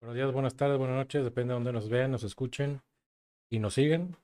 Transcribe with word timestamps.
Buenos 0.00 0.14
días, 0.16 0.32
buenas 0.32 0.54
tardes, 0.54 0.78
buenas 0.78 0.96
noches, 0.96 1.24
depende 1.24 1.52
de 1.52 1.54
dónde 1.54 1.72
nos 1.72 1.88
vean, 1.88 2.10
nos 2.12 2.22
escuchen 2.22 2.80
y 3.50 3.58
nos 3.58 3.74
siguen. 3.74 4.16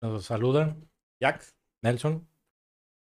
Nos 0.00 0.24
saludan 0.26 0.88
Jack. 1.20 1.44
Nelson. 1.82 2.26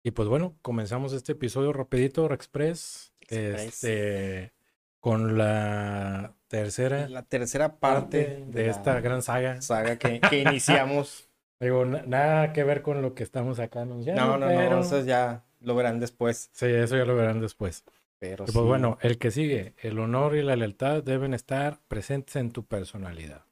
Y 0.04 0.12
pues 0.12 0.28
bueno, 0.28 0.56
comenzamos 0.62 1.14
este 1.14 1.32
episodio 1.34 1.72
rapidito, 1.72 2.32
Express, 2.34 3.14
Express. 3.22 3.64
este, 3.84 4.54
con 5.00 5.38
la 5.38 6.34
tercera 6.48 7.08
La 7.08 7.24
tercera 7.24 7.80
parte 7.80 8.24
parte 8.26 8.46
de 8.52 8.70
esta 8.70 9.00
gran 9.00 9.22
saga. 9.22 9.62
saga 9.62 9.98
que, 9.98 10.20
que 10.30 10.40
iniciamos. 10.42 11.30
Digo, 11.60 11.86
na- 11.86 12.04
nada 12.04 12.54
que 12.54 12.64
ver 12.64 12.82
con 12.82 13.02
lo 13.02 13.14
que 13.16 13.24
estamos 13.24 13.60
acá 13.60 13.82
anunciando. 13.82 14.22
no, 14.26 14.38
no, 14.38 14.48
pero- 14.48 14.72
no, 14.72 14.80
eso 14.82 15.02
ya 15.04 15.44
lo 15.62 15.76
verán 15.76 16.00
después. 16.00 16.50
Sí, 16.54 16.66
eso 16.68 16.98
ya 16.98 17.06
lo 17.06 17.16
verán 17.16 17.40
después. 17.42 17.84
Pero 18.20 18.48
Pues 18.52 18.54
sí. 18.54 18.66
bueno, 18.66 18.98
el 19.02 19.18
que 19.18 19.32
sigue, 19.32 19.76
el 19.78 19.98
honor 19.98 20.36
y 20.36 20.42
la 20.44 20.58
lealtad 20.58 21.02
deben 21.04 21.34
estar 21.34 21.80
presentes 21.88 22.36
en 22.36 22.52
tu 22.52 22.66
personalidad. 22.66 23.46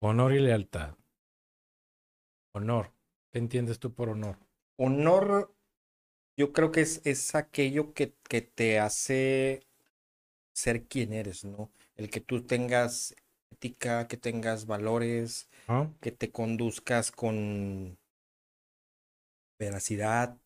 Honor 0.00 0.34
y 0.34 0.40
lealtad. 0.40 0.96
Honor. 2.52 2.92
¿Qué 3.32 3.38
entiendes 3.38 3.78
tú 3.78 3.94
por 3.94 4.10
honor? 4.10 4.36
honor, 4.76 5.54
yo 6.36 6.52
creo 6.54 6.72
que 6.72 6.82
es, 6.82 7.02
es 7.04 7.34
aquello 7.34 7.94
que, 7.94 8.14
que 8.28 8.42
te 8.42 8.78
hace 8.80 9.66
ser 10.54 10.86
quien 10.88 11.12
eres, 11.14 11.44
¿no? 11.44 11.72
El 11.96 12.10
que 12.10 12.20
tú 12.20 12.46
tengas 12.46 13.14
ética, 13.52 14.08
que 14.08 14.16
tengas 14.16 14.66
valores, 14.66 15.48
que 16.00 16.12
te 16.12 16.32
conduzcas 16.32 17.12
con 17.12 17.98
veracidad. 19.58 20.36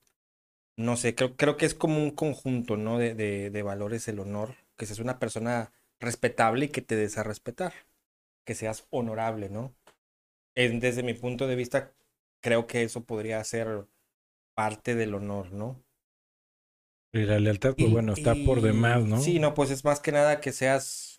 No 0.76 0.96
sé, 0.96 1.14
creo, 1.14 1.36
creo 1.36 1.56
que 1.56 1.66
es 1.66 1.74
como 1.74 1.98
un 2.02 2.10
conjunto, 2.10 2.76
¿no? 2.76 2.98
De, 2.98 3.14
de, 3.14 3.50
de 3.50 3.62
valores 3.62 4.08
el 4.08 4.18
honor, 4.20 4.54
que 4.76 4.86
seas 4.86 4.98
una 5.00 5.18
persona 5.18 5.72
respetable 6.00 6.66
y 6.66 6.68
que 6.68 6.82
te 6.82 6.96
des 6.96 7.18
a 7.18 7.22
respetar, 7.22 7.72
que 8.44 8.54
seas 8.54 8.86
honorable, 8.90 9.50
¿no? 9.50 9.74
En- 10.54 10.80
desde 10.80 11.02
mi 11.02 11.14
punto 11.14 11.46
de 11.46 11.56
vista, 11.56 11.92
creo 12.40 12.66
que 12.66 12.82
eso 12.82 13.04
podría 13.04 13.42
ser 13.44 13.86
parte 14.54 14.94
del 14.94 15.14
honor, 15.14 15.52
¿no? 15.52 15.82
Y 17.12 17.24
la 17.24 17.38
lealtad, 17.38 17.74
pues 17.76 17.90
Y- 17.90 17.92
bueno, 17.92 18.14
está 18.14 18.34
por 18.34 18.62
demás, 18.62 19.04
¿no? 19.04 19.18
Sí, 19.20 19.38
no, 19.38 19.54
pues 19.54 19.70
es 19.70 19.84
más 19.84 20.00
que 20.00 20.12
nada 20.12 20.40
que 20.40 20.52
seas 20.52 21.18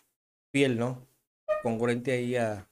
fiel, 0.52 0.80
¿no? 0.80 1.08
Congruente 1.62 2.12
ahí 2.12 2.36
a 2.36 2.68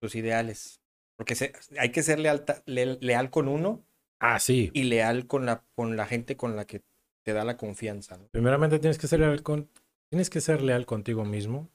tus 0.00 0.14
ideales. 0.14 0.80
Porque 1.16 1.34
se- 1.34 1.52
hay 1.78 1.90
que 1.90 2.02
ser 2.02 2.18
lealta- 2.18 2.62
le- 2.66 2.98
leal 3.00 3.30
con 3.30 3.48
uno 3.48 3.84
Ah, 4.20 4.38
sí. 4.40 4.70
y 4.74 4.84
leal 4.84 5.26
con 5.26 5.46
la, 5.46 5.64
con 5.74 5.96
la 5.96 6.06
gente 6.06 6.36
con 6.36 6.56
la 6.56 6.64
que 6.66 6.82
te 7.22 7.32
da 7.32 7.44
la 7.44 7.56
confianza, 7.56 8.16
¿no? 8.16 8.28
Primeramente 8.28 8.78
tienes 8.78 8.98
que 8.98 9.06
ser 9.06 9.20
leal 9.20 9.42
con, 9.42 9.68
tienes 10.10 10.30
que 10.30 10.40
ser 10.40 10.62
leal 10.62 10.86
contigo 10.86 11.24
mismo, 11.24 11.68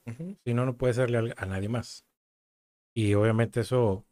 si 0.43 0.53
no, 0.53 0.65
no 0.65 0.77
puedes 0.77 0.95
ser 0.95 1.09
leal 1.09 1.33
a 1.37 1.45
nadie 1.45 1.69
más. 1.69 2.05
Y 2.95 3.13
obviamente 3.13 3.61
eso, 3.61 4.05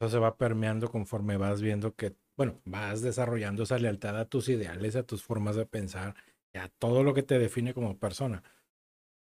eso 0.00 0.10
se 0.10 0.18
va 0.18 0.36
permeando 0.36 0.90
conforme 0.90 1.36
vas 1.36 1.60
viendo 1.62 1.94
que, 1.94 2.14
bueno, 2.36 2.60
vas 2.64 3.02
desarrollando 3.02 3.62
esa 3.64 3.78
lealtad 3.78 4.18
a 4.18 4.26
tus 4.26 4.48
ideales, 4.48 4.96
a 4.96 5.02
tus 5.02 5.22
formas 5.22 5.56
de 5.56 5.66
pensar, 5.66 6.14
a 6.54 6.68
todo 6.68 7.02
lo 7.02 7.14
que 7.14 7.22
te 7.22 7.38
define 7.38 7.74
como 7.74 7.98
persona, 7.98 8.42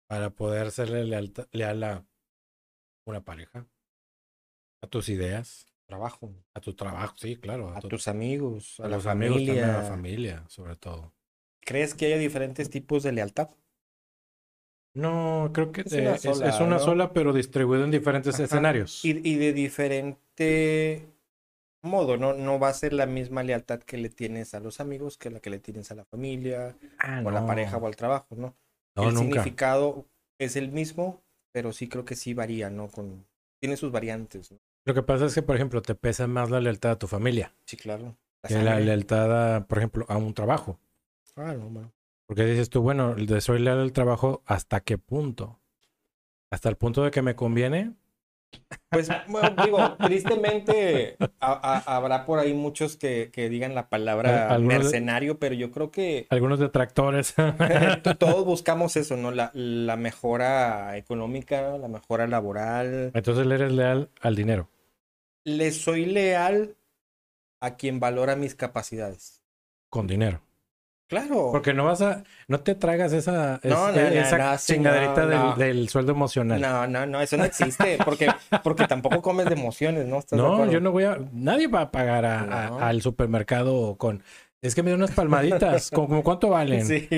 para 0.07 0.29
poder 0.29 0.71
serle 0.71 1.05
lealta- 1.05 1.47
leal 1.51 1.83
a 1.83 2.05
una 3.05 3.21
pareja, 3.23 3.67
a 4.83 4.87
tus 4.87 5.09
ideas, 5.09 5.70
Trabajo, 5.91 6.25
a 6.53 6.59
tu 6.61 6.73
trabajo, 6.73 7.15
sí, 7.17 7.35
claro, 7.37 7.69
a 7.73 7.81
tu- 7.81 7.89
tus 7.89 8.07
amigos, 8.07 8.79
a, 8.79 8.85
a 8.85 8.87
la 8.87 8.97
los 8.97 9.05
amigos, 9.07 9.43
también, 9.43 9.65
a 9.65 9.73
la 9.73 9.83
familia, 9.83 10.45
sobre 10.49 10.75
todo. 10.77 11.13
¿Crees 11.61 11.95
que 11.95 12.05
haya 12.05 12.19
diferentes 12.19 12.69
tipos 12.69 13.01
de 13.01 13.13
lealtad? 13.13 13.49
No, 14.93 15.51
creo 15.53 15.71
que 15.73 15.81
Es 15.85 15.97
una 15.97 16.17
sola, 16.17 16.47
es 16.49 16.59
una 16.61 16.79
¿no? 16.79 16.79
sola, 16.79 17.11
pero 17.13 17.33
distribuido 17.33 17.83
en 17.85 17.91
diferentes 17.91 18.39
Ajá. 18.39 18.39
escenarios. 18.39 19.01
Y, 19.01 19.27
y 19.29 19.35
de 19.37 19.53
diferente 19.53 21.07
modo, 21.83 22.17
¿no? 22.17 22.33
No 22.33 22.59
va 22.59 22.69
a 22.69 22.73
ser 22.73 22.93
la 22.93 23.05
misma 23.07 23.43
lealtad 23.43 23.81
que 23.81 23.97
le 23.97 24.09
tienes 24.09 24.53
a 24.53 24.59
los 24.59 24.79
amigos 24.79 25.17
que 25.17 25.29
la 25.31 25.39
que 25.39 25.49
le 25.49 25.59
tienes 25.59 25.91
a 25.91 25.95
la 25.95 26.05
familia, 26.05 26.77
Ah, 26.99 27.21
o 27.23 27.29
a 27.29 27.31
la 27.31 27.45
pareja 27.45 27.77
o 27.77 27.87
al 27.87 27.95
trabajo, 27.95 28.35
¿no? 28.35 28.55
No, 28.95 29.09
el 29.09 29.11
nunca. 29.11 29.43
significado 29.45 30.07
es 30.39 30.55
el 30.55 30.71
mismo, 30.71 31.23
pero 31.53 31.73
sí 31.73 31.87
creo 31.89 32.05
que 32.05 32.15
sí 32.15 32.33
varía, 32.33 32.69
¿no? 32.69 32.89
Con... 32.89 33.27
Tiene 33.59 33.77
sus 33.77 33.91
variantes, 33.91 34.51
¿no? 34.51 34.59
Lo 34.85 34.93
que 34.93 35.03
pasa 35.03 35.25
es 35.25 35.35
que, 35.35 35.41
por 35.41 35.55
ejemplo, 35.55 35.81
te 35.81 35.95
pesa 35.95 36.27
más 36.27 36.49
la 36.49 36.59
lealtad 36.59 36.91
a 36.91 36.99
tu 36.99 37.07
familia 37.07 37.53
Sí, 37.65 37.77
claro. 37.77 38.17
La 38.43 38.49
que 38.49 38.55
la 38.55 38.79
lealtad, 38.79 39.55
a, 39.55 39.67
por 39.67 39.77
ejemplo, 39.77 40.05
a 40.09 40.17
un 40.17 40.33
trabajo. 40.33 40.79
Ah, 41.35 41.53
no, 41.53 41.69
bueno. 41.69 41.93
Porque 42.25 42.45
dices 42.45 42.69
tú, 42.69 42.81
bueno, 42.81 43.15
soy 43.39 43.59
leal 43.59 43.79
al 43.79 43.91
trabajo, 43.93 44.41
¿hasta 44.45 44.79
qué 44.81 44.97
punto? 44.97 45.59
Hasta 46.49 46.69
el 46.69 46.77
punto 46.77 47.03
de 47.03 47.11
que 47.11 47.21
me 47.21 47.35
conviene. 47.35 47.93
Pues, 48.89 49.09
bueno, 49.27 49.55
digo, 49.63 49.95
tristemente 49.97 51.15
a- 51.39 51.83
a- 51.85 51.95
habrá 51.95 52.25
por 52.25 52.39
ahí 52.39 52.53
muchos 52.53 52.97
que, 52.97 53.29
que 53.31 53.47
digan 53.49 53.73
la 53.73 53.87
palabra 53.89 54.57
de- 54.57 54.59
mercenario, 54.59 55.39
pero 55.39 55.55
yo 55.55 55.71
creo 55.71 55.91
que 55.91 56.27
Algunos 56.29 56.59
detractores. 56.59 57.33
to- 57.33 57.53
todos 58.19 58.45
buscamos 58.45 58.97
eso, 58.97 59.15
¿no? 59.15 59.31
La, 59.31 59.51
la 59.53 59.95
mejora 59.95 60.97
económica, 60.97 61.77
la 61.77 61.87
mejora 61.87 62.27
laboral. 62.27 63.11
Entonces 63.13 63.45
le 63.45 63.55
eres 63.55 63.71
leal 63.71 64.09
al 64.21 64.35
dinero. 64.35 64.69
Le 65.45 65.71
soy 65.71 66.05
leal 66.05 66.75
a 67.61 67.75
quien 67.77 67.99
valora 67.99 68.35
mis 68.35 68.55
capacidades. 68.55 69.41
Con 69.89 70.07
dinero. 70.07 70.41
Claro. 71.11 71.49
Porque 71.51 71.73
no 71.73 71.83
vas 71.83 72.01
a, 72.01 72.23
no 72.47 72.61
te 72.61 72.73
tragas 72.73 73.11
esa, 73.11 73.59
es- 73.61 73.69
No, 73.69 73.89
esa 73.89 74.37
no, 74.37 74.57
chingaderita 74.57 75.25
del, 75.25 75.55
del 75.57 75.89
sueldo 75.89 76.13
emocional. 76.13 76.61
No, 76.61 76.87
no, 76.87 77.05
no, 77.05 77.19
eso 77.19 77.35
no 77.35 77.43
existe, 77.43 77.97
porque, 78.05 78.29
porque 78.63 78.87
tampoco 78.87 79.21
comes 79.21 79.45
de 79.47 79.55
emociones, 79.55 80.05
¿no? 80.07 80.19
¿Estás 80.19 80.39
de 80.39 80.43
No, 80.43 80.65
yo 80.71 80.79
no 80.79 80.93
voy 80.93 81.03
a. 81.03 81.19
Nadie 81.33 81.67
va 81.67 81.81
a 81.81 81.91
pagar 81.91 82.23
a- 82.25 82.39
a- 82.43 82.87
al 82.87 83.01
supermercado 83.01 83.95
con. 83.97 84.23
Es 84.61 84.73
que 84.73 84.83
me 84.83 84.91
dio 84.91 84.95
unas 84.95 85.11
palmaditas. 85.11 85.89
¿Cómo, 85.91 86.07
cómo 86.07 86.23
cuánto 86.23 86.47
valen? 86.49 86.85
Sí, 86.85 87.09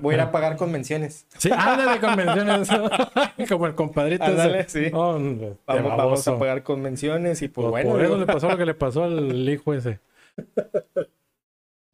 voy 0.00 0.14
a 0.14 0.16
ir 0.16 0.20
a 0.22 0.32
pagar 0.32 0.56
convenciones. 0.56 1.24
Sí, 1.38 1.50
ándale, 1.56 2.00
convenciones. 2.00 2.68
Como 3.48 3.66
el 3.68 3.76
compadrito. 3.76 4.24
ese. 4.24 4.32
Ándale, 4.32 4.68
sí. 4.68 4.90
Vamos, 4.90 6.26
a 6.26 6.38
pagar 6.38 6.62
convenciones 6.64 7.42
y 7.42 7.48
pues 7.48 7.62
Por- 7.66 7.70
bueno. 7.70 7.90
por 7.90 8.02
eso 8.02 8.16
le 8.16 8.26
pasó 8.26 8.48
lo 8.48 8.56
que 8.58 8.66
le 8.66 8.74
pasó 8.74 9.04
al 9.04 9.48
hijo 9.48 9.72
ese. 9.72 10.00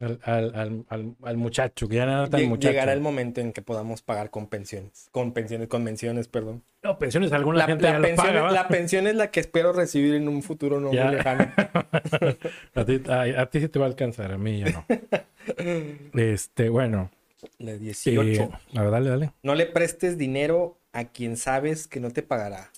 Al, 0.01 0.17
al, 0.23 0.85
al, 0.87 1.15
al- 1.23 1.37
muchacho, 1.37 1.89
que 1.89 1.97
ya 1.97 2.05
no 2.05 2.29
tan 2.29 2.39
lleg- 2.39 2.47
muchacho. 2.47 2.71
llegará 2.71 2.93
el 2.93 3.01
momento 3.01 3.41
en 3.41 3.51
que 3.51 3.61
podamos 3.61 4.01
pagar 4.01 4.29
con 4.29 4.47
pensiones. 4.47 5.09
Con 5.11 5.33
pensiones, 5.33 5.67
convenciones, 5.67 6.29
perdón. 6.29 6.63
No, 6.83 6.97
pensiones, 6.97 7.33
alguna 7.33 7.57
La, 7.59 7.65
gente 7.65 7.83
la 7.83 7.91
ya 7.91 8.01
pensión, 8.01 8.27
paga, 8.27 8.41
¿va? 8.43 8.51
la 8.51 8.67
pensión 8.69 9.07
es 9.07 9.15
la 9.15 9.29
que 9.29 9.41
espero 9.41 9.73
recibir 9.73 10.13
en 10.15 10.29
un 10.29 10.41
futuro 10.41 10.79
no 10.79 10.93
Ya. 10.93 11.07
muy 11.07 11.15
lejano. 11.17 11.51
a, 12.75 12.85
ti, 12.85 13.01
a- 13.09 13.41
a 13.41 13.45
ti 13.49 13.59
sí 13.59 13.67
te 13.67 13.77
va 13.77 13.85
a 13.87 13.89
alcanzar, 13.89 14.31
a 14.31 14.37
mí 14.37 14.59
ya 14.61 14.69
no. 14.71 14.85
Este, 16.13 16.69
bueno. 16.69 17.11
La 17.57 17.73
sí, 17.73 17.79
18. 17.79 18.49
a 18.75 18.81
ver, 18.81 18.91
dale, 18.91 19.09
dale. 19.09 19.31
No 19.43 19.55
le 19.55 19.65
prestes 19.65 20.17
dinero 20.17 20.77
a 20.93 21.05
quien 21.05 21.35
sabes 21.37 21.87
que 21.87 21.99
no 21.99 22.11
te 22.11 22.21
pagará. 22.23 22.71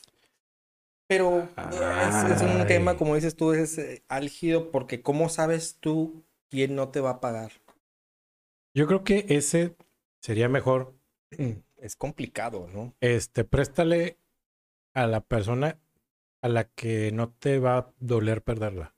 Pero 1.08 1.48
es, 1.70 2.32
es 2.38 2.42
un 2.42 2.66
tema, 2.68 2.96
como 2.98 3.16
dices 3.16 3.36
tú, 3.36 3.53
es 3.53 3.78
eh, 3.78 4.02
álgido 4.08 4.72
porque 4.72 5.02
¿cómo 5.02 5.30
sabes 5.30 5.78
tú 5.80 6.24
quién 6.52 6.76
no 6.76 6.90
te 6.90 7.00
va 7.00 7.12
a 7.12 7.20
pagar? 7.22 7.52
Yo 8.76 8.86
creo 8.88 9.04
que 9.04 9.26
ese 9.30 9.76
sería 10.22 10.48
mejor. 10.50 10.94
Es 11.78 11.96
complicado, 11.96 12.68
¿no? 12.72 12.94
Este, 13.02 13.44
préstale 13.44 14.18
a 14.94 15.08
la 15.08 15.22
persona 15.22 15.80
a 16.42 16.50
la 16.50 16.66
que 16.66 17.12
no 17.12 17.30
te 17.30 17.60
va 17.60 17.78
a 17.78 17.94
doler 18.00 18.44
perderla. 18.44 18.94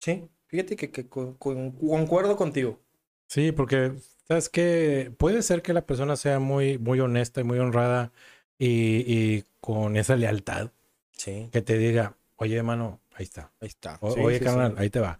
Sí, 0.00 0.30
fíjate 0.46 0.76
que, 0.76 0.90
que 0.90 1.08
con- 1.08 1.34
con- 1.34 1.72
concuerdo 1.72 2.36
contigo. 2.36 2.80
Sí, 3.28 3.52
porque 3.52 3.92
sabes 4.28 4.48
que 4.48 5.12
puede 5.18 5.42
ser 5.42 5.62
que 5.62 5.72
la 5.72 5.84
persona 5.86 6.16
sea 6.16 6.38
muy, 6.38 6.78
muy 6.78 7.00
honesta 7.00 7.40
y 7.40 7.44
muy 7.44 7.58
honrada 7.58 8.12
y, 8.58 9.04
y 9.06 9.44
con 9.60 9.96
esa 9.96 10.16
lealtad 10.16 10.70
Sí, 11.12 11.48
que 11.52 11.62
te 11.62 11.76
diga, 11.78 12.16
oye, 12.36 12.56
hermano, 12.56 13.00
ahí 13.14 13.24
está. 13.24 13.52
ahí 13.60 13.68
está. 13.68 13.98
O- 14.00 14.12
Sí, 14.12 14.20
oye, 14.20 14.38
sí, 14.38 14.44
carnal, 14.44 14.72
sí. 14.72 14.76
ahí 14.78 14.90
te 14.90 15.00
va. 15.00 15.18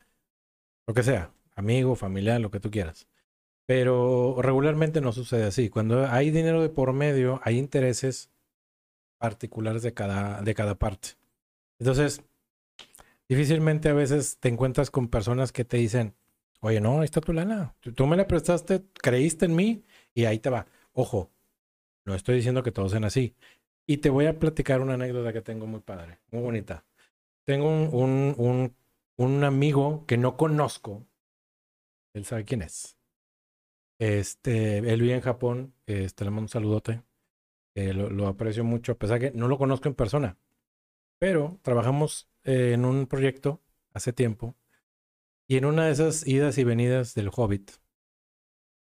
Lo 0.86 0.94
que 0.94 1.02
sea, 1.02 1.32
amigo, 1.56 1.96
familiar, 1.96 2.40
lo 2.40 2.50
que 2.50 2.60
tú 2.60 2.70
quieras. 2.70 3.08
Pero 3.66 4.36
regularmente 4.40 5.00
no 5.00 5.12
sucede 5.12 5.44
así. 5.44 5.68
Cuando 5.70 6.06
hay 6.06 6.30
dinero 6.30 6.62
de 6.62 6.68
por 6.68 6.92
medio, 6.92 7.40
hay 7.42 7.58
intereses 7.58 8.30
particulares 9.18 9.82
de 9.82 9.92
cada, 9.92 10.42
de 10.42 10.54
cada 10.54 10.76
parte. 10.76 11.10
Entonces, 11.78 12.22
difícilmente 13.28 13.88
a 13.88 13.94
veces 13.94 14.38
te 14.38 14.48
encuentras 14.48 14.90
con 14.90 15.08
personas 15.08 15.52
que 15.52 15.64
te 15.64 15.78
dicen, 15.78 16.14
oye, 16.60 16.80
no, 16.80 17.00
ahí 17.00 17.04
está 17.04 17.20
tu 17.20 17.32
lana. 17.32 17.74
Tú, 17.80 18.06
me 18.06 18.16
la 18.16 18.26
prestaste, 18.26 18.84
creíste 18.94 19.46
en 19.46 19.56
mí 19.56 19.84
y 20.14 20.26
ahí 20.26 20.38
te 20.38 20.50
va. 20.50 20.66
Ojo, 20.92 21.30
no 22.04 22.14
estoy 22.14 22.36
diciendo 22.36 22.62
que 22.62 22.72
todos 22.72 22.92
sean 22.92 23.04
así. 23.04 23.34
Y 23.86 23.98
te 23.98 24.10
voy 24.10 24.26
a 24.26 24.38
platicar 24.38 24.80
una 24.80 24.94
anécdota 24.94 25.32
que 25.32 25.42
tengo 25.42 25.66
muy 25.66 25.80
padre, 25.80 26.18
muy 26.30 26.42
bonita. 26.42 26.84
Tengo 27.44 27.68
un, 27.68 28.34
un, 28.36 28.74
un 29.16 29.44
amigo 29.44 30.04
que 30.06 30.16
no 30.16 30.36
conozco. 30.36 31.04
Él 32.16 32.24
sabe 32.24 32.44
quién 32.44 32.62
es. 32.62 32.96
Este, 33.98 34.78
él 34.78 35.00
vive 35.00 35.14
en 35.14 35.20
Japón. 35.20 35.74
Este, 35.86 36.24
le 36.24 36.30
mando 36.30 36.42
un 36.42 36.48
saludote. 36.48 37.02
Eh, 37.76 37.92
lo, 37.94 38.28
aprecio 38.28 38.64
mucho, 38.64 38.92
a 38.92 38.96
pesar 38.98 39.20
que 39.20 39.32
no 39.32 39.48
lo 39.48 39.58
conozco 39.58 39.88
en 39.88 39.94
persona. 39.94 40.38
Pero 41.20 41.60
trabajamos 41.62 42.28
eh, 42.44 42.72
en 42.74 42.84
un 42.84 43.06
proyecto 43.06 43.62
hace 43.94 44.12
tiempo. 44.12 44.56
Y 45.48 45.56
en 45.58 45.66
una 45.66 45.86
de 45.86 45.92
esas 45.92 46.26
idas 46.26 46.58
y 46.58 46.64
venidas 46.64 47.14
del 47.14 47.30
Hobbit, 47.34 47.72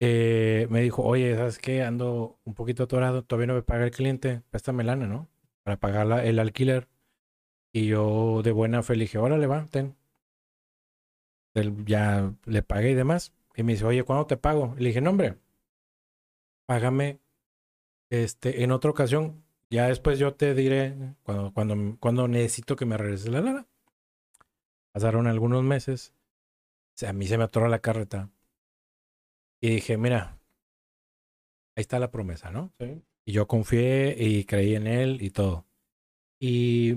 eh, 0.00 0.66
me 0.70 0.80
dijo, 0.82 1.02
oye, 1.02 1.36
¿sabes 1.36 1.58
qué? 1.58 1.82
Ando 1.82 2.38
un 2.44 2.54
poquito 2.54 2.84
atorado, 2.84 3.24
todavía 3.24 3.46
no 3.48 3.54
me 3.54 3.62
paga 3.62 3.84
el 3.84 3.90
cliente, 3.90 4.42
préstame 4.50 4.84
lana, 4.84 5.06
¿no? 5.06 5.28
Para 5.62 5.78
pagar 5.80 6.06
la- 6.06 6.24
el 6.24 6.38
alquiler. 6.38 6.88
Y 7.72 7.86
yo 7.88 8.42
de 8.44 8.52
buena 8.52 8.82
fe 8.82 8.96
le 8.96 9.04
dije, 9.04 9.18
órale, 9.18 9.46
va. 9.48 9.68
Él 11.54 11.84
ya 11.86 12.34
le 12.44 12.62
pagué 12.62 12.90
y 12.90 12.94
demás. 12.94 13.32
Y 13.56 13.62
me 13.62 13.72
dice, 13.72 13.84
oye, 13.84 14.02
¿cuándo 14.02 14.26
te 14.26 14.36
pago? 14.36 14.74
Y 14.76 14.82
le 14.82 14.88
dije, 14.88 15.00
no, 15.00 15.10
hombre, 15.10 15.38
págame 16.66 17.20
este, 18.10 18.62
en 18.64 18.72
otra 18.72 18.90
ocasión. 18.90 19.44
Ya 19.70 19.88
después 19.88 20.18
yo 20.18 20.34
te 20.34 20.54
diré 20.54 20.94
cuando, 21.22 21.52
cuando, 21.52 21.96
cuando 21.98 22.28
necesito 22.28 22.76
que 22.76 22.84
me 22.84 22.96
regrese 22.96 23.30
la 23.30 23.40
lana. 23.40 23.66
Pasaron 24.92 25.26
algunos 25.26 25.62
meses. 25.62 26.12
A 27.06 27.12
mí 27.12 27.26
se 27.26 27.38
me 27.38 27.44
atoró 27.44 27.68
la 27.68 27.80
carreta. 27.80 28.30
Y 29.60 29.70
dije, 29.70 29.96
mira, 29.96 30.38
ahí 31.76 31.80
está 31.80 31.98
la 31.98 32.10
promesa, 32.10 32.50
¿no? 32.50 32.72
Sí. 32.78 33.02
Y 33.24 33.32
yo 33.32 33.48
confié 33.48 34.14
y 34.18 34.44
creí 34.44 34.74
en 34.74 34.86
él 34.86 35.22
y 35.22 35.30
todo. 35.30 35.66
Y 36.38 36.96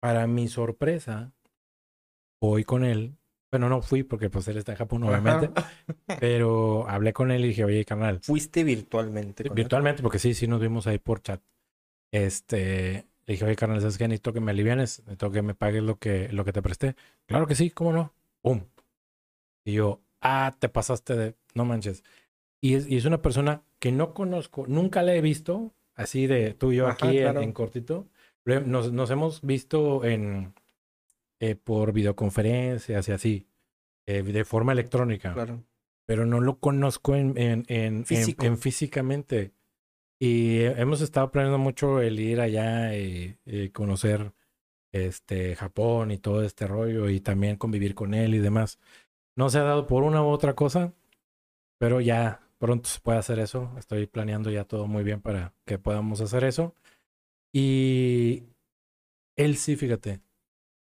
para 0.00 0.26
mi 0.26 0.48
sorpresa, 0.48 1.32
voy 2.40 2.64
con 2.64 2.84
él. 2.84 3.16
Bueno, 3.54 3.68
no 3.68 3.82
fui 3.82 4.02
porque 4.02 4.30
pues 4.30 4.48
él 4.48 4.56
está 4.56 4.72
en 4.72 4.78
Japón, 4.78 5.04
obviamente. 5.04 5.48
pero 6.18 6.88
hablé 6.88 7.12
con 7.12 7.30
él 7.30 7.44
y 7.44 7.48
dije, 7.48 7.64
oye, 7.64 7.84
carnal, 7.84 8.18
Fuiste 8.20 8.64
virtualmente. 8.64 9.44
con 9.44 9.52
él? 9.52 9.62
virtualmente, 9.62 10.02
porque 10.02 10.18
sí, 10.18 10.34
sí 10.34 10.48
nos 10.48 10.60
vimos 10.60 10.88
ahí 10.88 10.98
por 10.98 11.22
chat. 11.22 11.40
Este, 12.10 13.06
le 13.26 13.34
dije, 13.34 13.44
oye, 13.44 13.54
carnal, 13.54 13.80
¿sabes 13.80 13.96
qué? 13.96 14.08
Necesito 14.08 14.32
que 14.32 14.40
me 14.40 14.50
alivianes, 14.50 14.98
necesito 15.00 15.30
que 15.30 15.42
me 15.42 15.54
pagues 15.54 15.84
lo 15.84 16.00
que, 16.00 16.28
lo 16.32 16.44
que 16.44 16.52
te 16.52 16.62
presté. 16.62 16.96
Claro 17.26 17.46
que 17.46 17.54
sí, 17.54 17.70
¿cómo 17.70 17.92
no? 17.92 18.12
¡Pum! 18.42 18.62
Y 19.64 19.74
yo, 19.74 20.00
ah, 20.20 20.56
te 20.58 20.68
pasaste 20.68 21.14
de, 21.14 21.34
no 21.54 21.64
manches. 21.64 22.02
Y 22.60 22.74
es, 22.74 22.88
y 22.88 22.96
es 22.96 23.04
una 23.04 23.22
persona 23.22 23.62
que 23.78 23.92
no 23.92 24.14
conozco, 24.14 24.64
nunca 24.66 25.02
la 25.02 25.14
he 25.14 25.20
visto, 25.20 25.72
así 25.94 26.26
de 26.26 26.54
tú 26.54 26.72
y 26.72 26.76
yo 26.78 26.88
Ajá, 26.88 26.94
aquí 26.94 27.18
en- 27.18 27.22
claro. 27.22 27.40
en, 27.42 27.52
cortito. 27.52 28.08
Lo 28.44 28.54
he- 28.54 28.60
Nos, 28.62 28.92
nos 28.92 29.12
hemos 29.12 29.42
visto 29.42 30.04
en, 30.04 30.54
eh, 31.50 31.56
por 31.56 31.92
videoconferencias 31.92 33.08
y 33.08 33.12
así, 33.12 33.46
eh, 34.06 34.22
de 34.22 34.44
forma 34.44 34.72
electrónica 34.72 35.32
Claro. 35.34 35.62
pero 36.06 36.26
no 36.26 36.40
lo 36.40 36.58
conozco 36.58 37.14
en, 37.16 37.36
en, 37.38 37.64
en, 37.68 37.94
en- 37.98 38.04
Físico. 38.04 38.44
en 38.44 38.58
físicamente. 38.58 39.52
Y 40.20 40.60
hemos 40.62 41.00
estado 41.00 41.30
planeando 41.30 41.58
mucho 41.58 42.00
el 42.00 42.18
ir 42.20 42.40
allá 42.40 42.96
y, 42.96 43.36
y 43.44 43.70
conocer 43.70 44.32
este 44.92 45.56
Japón 45.56 46.12
y 46.12 46.18
todo 46.18 46.42
este 46.44 46.66
rollo 46.66 47.08
y 47.10 47.20
también 47.20 47.56
convivir 47.56 47.94
con 47.94 48.14
él 48.14 48.34
y 48.34 48.38
demás. 48.38 48.78
No 49.36 49.50
se 49.50 49.58
ha 49.58 49.62
dado 49.64 49.86
por 49.86 50.04
una 50.04 50.22
u 50.22 50.26
otra 50.28 50.54
cosa, 50.54 50.92
pero 51.78 52.00
ya 52.00 52.40
pronto 52.58 52.88
se 52.88 53.00
puede 53.00 53.18
hacer 53.18 53.40
eso. 53.40 53.72
Estoy 53.76 54.06
planeando 54.06 54.50
ya 54.50 54.64
todo 54.64 54.86
muy 54.86 55.02
bien 55.02 55.20
para 55.20 55.52
que 55.66 55.78
podamos 55.78 56.20
hacer 56.20 56.44
eso. 56.44 56.74
Y 57.52 58.44
él 59.36 59.56
sí, 59.56 59.76
fíjate, 59.76 60.20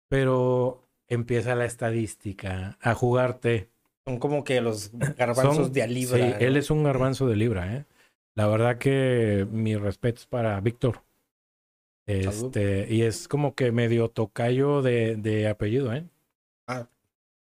pero 0.09 0.85
empieza 1.07 1.55
la 1.55 1.65
estadística 1.65 2.77
a 2.81 2.93
jugarte. 2.93 3.69
Son 4.05 4.19
como 4.19 4.43
que 4.43 4.59
los 4.61 4.91
garbanzos 5.17 5.55
Son- 5.55 5.73
de 5.73 5.87
libra. 5.87 6.17
Sí, 6.17 6.23
¿no? 6.23 6.35
él 6.37 6.57
es 6.57 6.69
un 6.69 6.83
garbanzo 6.83 7.27
de 7.27 7.35
libra, 7.35 7.75
¿eh? 7.75 7.85
La 8.35 8.47
verdad 8.47 8.77
que 8.77 9.47
mis 9.51 9.79
respetos 9.79 10.25
para 10.25 10.59
Víctor. 10.61 11.03
Salud. 12.07 12.55
Este, 12.55 12.87
y 12.93 13.03
es 13.03 13.27
como 13.27 13.53
que 13.53 13.71
medio 13.71 14.09
tocayo 14.09 14.81
de, 14.81 15.15
de 15.15 15.47
apellido, 15.47 15.93
¿eh? 15.93 16.07
Ah. 16.67 16.87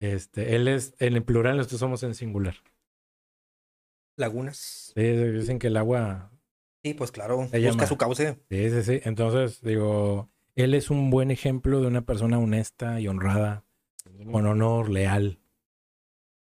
Este, 0.01 0.55
él 0.55 0.67
es 0.67 0.93
en 0.99 1.13
el 1.15 1.23
plural, 1.23 1.57
nosotros 1.57 1.79
somos 1.79 2.03
en 2.03 2.13
singular. 2.15 2.55
Lagunas. 4.17 4.91
Sí, 4.95 5.01
dicen 5.01 5.59
que 5.59 5.67
el 5.67 5.77
agua. 5.77 6.31
Sí, 6.83 6.93
pues 6.93 7.11
claro. 7.11 7.37
Busca 7.37 7.57
llama- 7.57 7.85
su 7.87 7.97
cauce. 7.97 8.37
Sí, 8.49 8.69
sí, 8.69 8.83
sí. 8.83 9.01
Entonces, 9.03 9.61
digo, 9.61 10.29
él 10.63 10.73
es 10.73 10.89
un 10.89 11.09
buen 11.09 11.31
ejemplo 11.31 11.81
de 11.81 11.87
una 11.87 12.01
persona 12.01 12.39
honesta 12.39 12.99
y 12.99 13.07
honrada, 13.07 13.63
con 14.31 14.45
honor, 14.45 14.89
leal. 14.89 15.39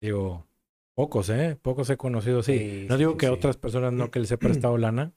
Digo, 0.01 0.45
pocos, 0.95 1.30
¿eh? 1.30 1.57
Pocos 1.62 1.89
he 1.89 1.98
conocido, 1.98 2.44
sí. 2.44 2.57
Sí, 2.57 2.86
No 2.89 2.98
digo 2.98 3.13
sí, 3.13 3.19
que 3.19 3.27
sí. 3.27 3.31
otras 3.33 3.57
personas 3.57 3.94
no 3.94 4.12
que 4.12 4.19
les 4.19 4.31
he 4.31 4.38
prestado 4.38 4.77
lana. 4.77 5.13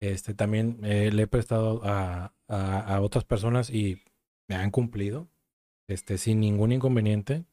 Este 0.00 0.34
también 0.34 0.80
eh, 0.82 1.10
le 1.12 1.22
he 1.22 1.26
prestado 1.26 1.80
a, 1.84 2.34
a, 2.48 2.80
a 2.96 3.00
otras 3.00 3.24
personas 3.24 3.70
y 3.70 4.02
me 4.48 4.56
han 4.56 4.70
cumplido. 4.70 5.28
Este, 5.88 6.16
sin 6.18 6.40
ningún 6.40 6.72
inconveniente. 6.72 7.44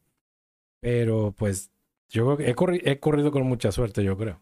Pero 0.81 1.33
pues 1.38 1.72
yo 2.10 2.25
creo 2.25 2.38
que 2.38 2.50
he, 2.50 2.56
corri- 2.56 2.81
he 2.86 3.00
corrido 3.00 3.31
con 3.31 3.44
mucha 3.44 3.72
suerte, 3.72 4.04
yo 4.04 4.18
creo. 4.18 4.42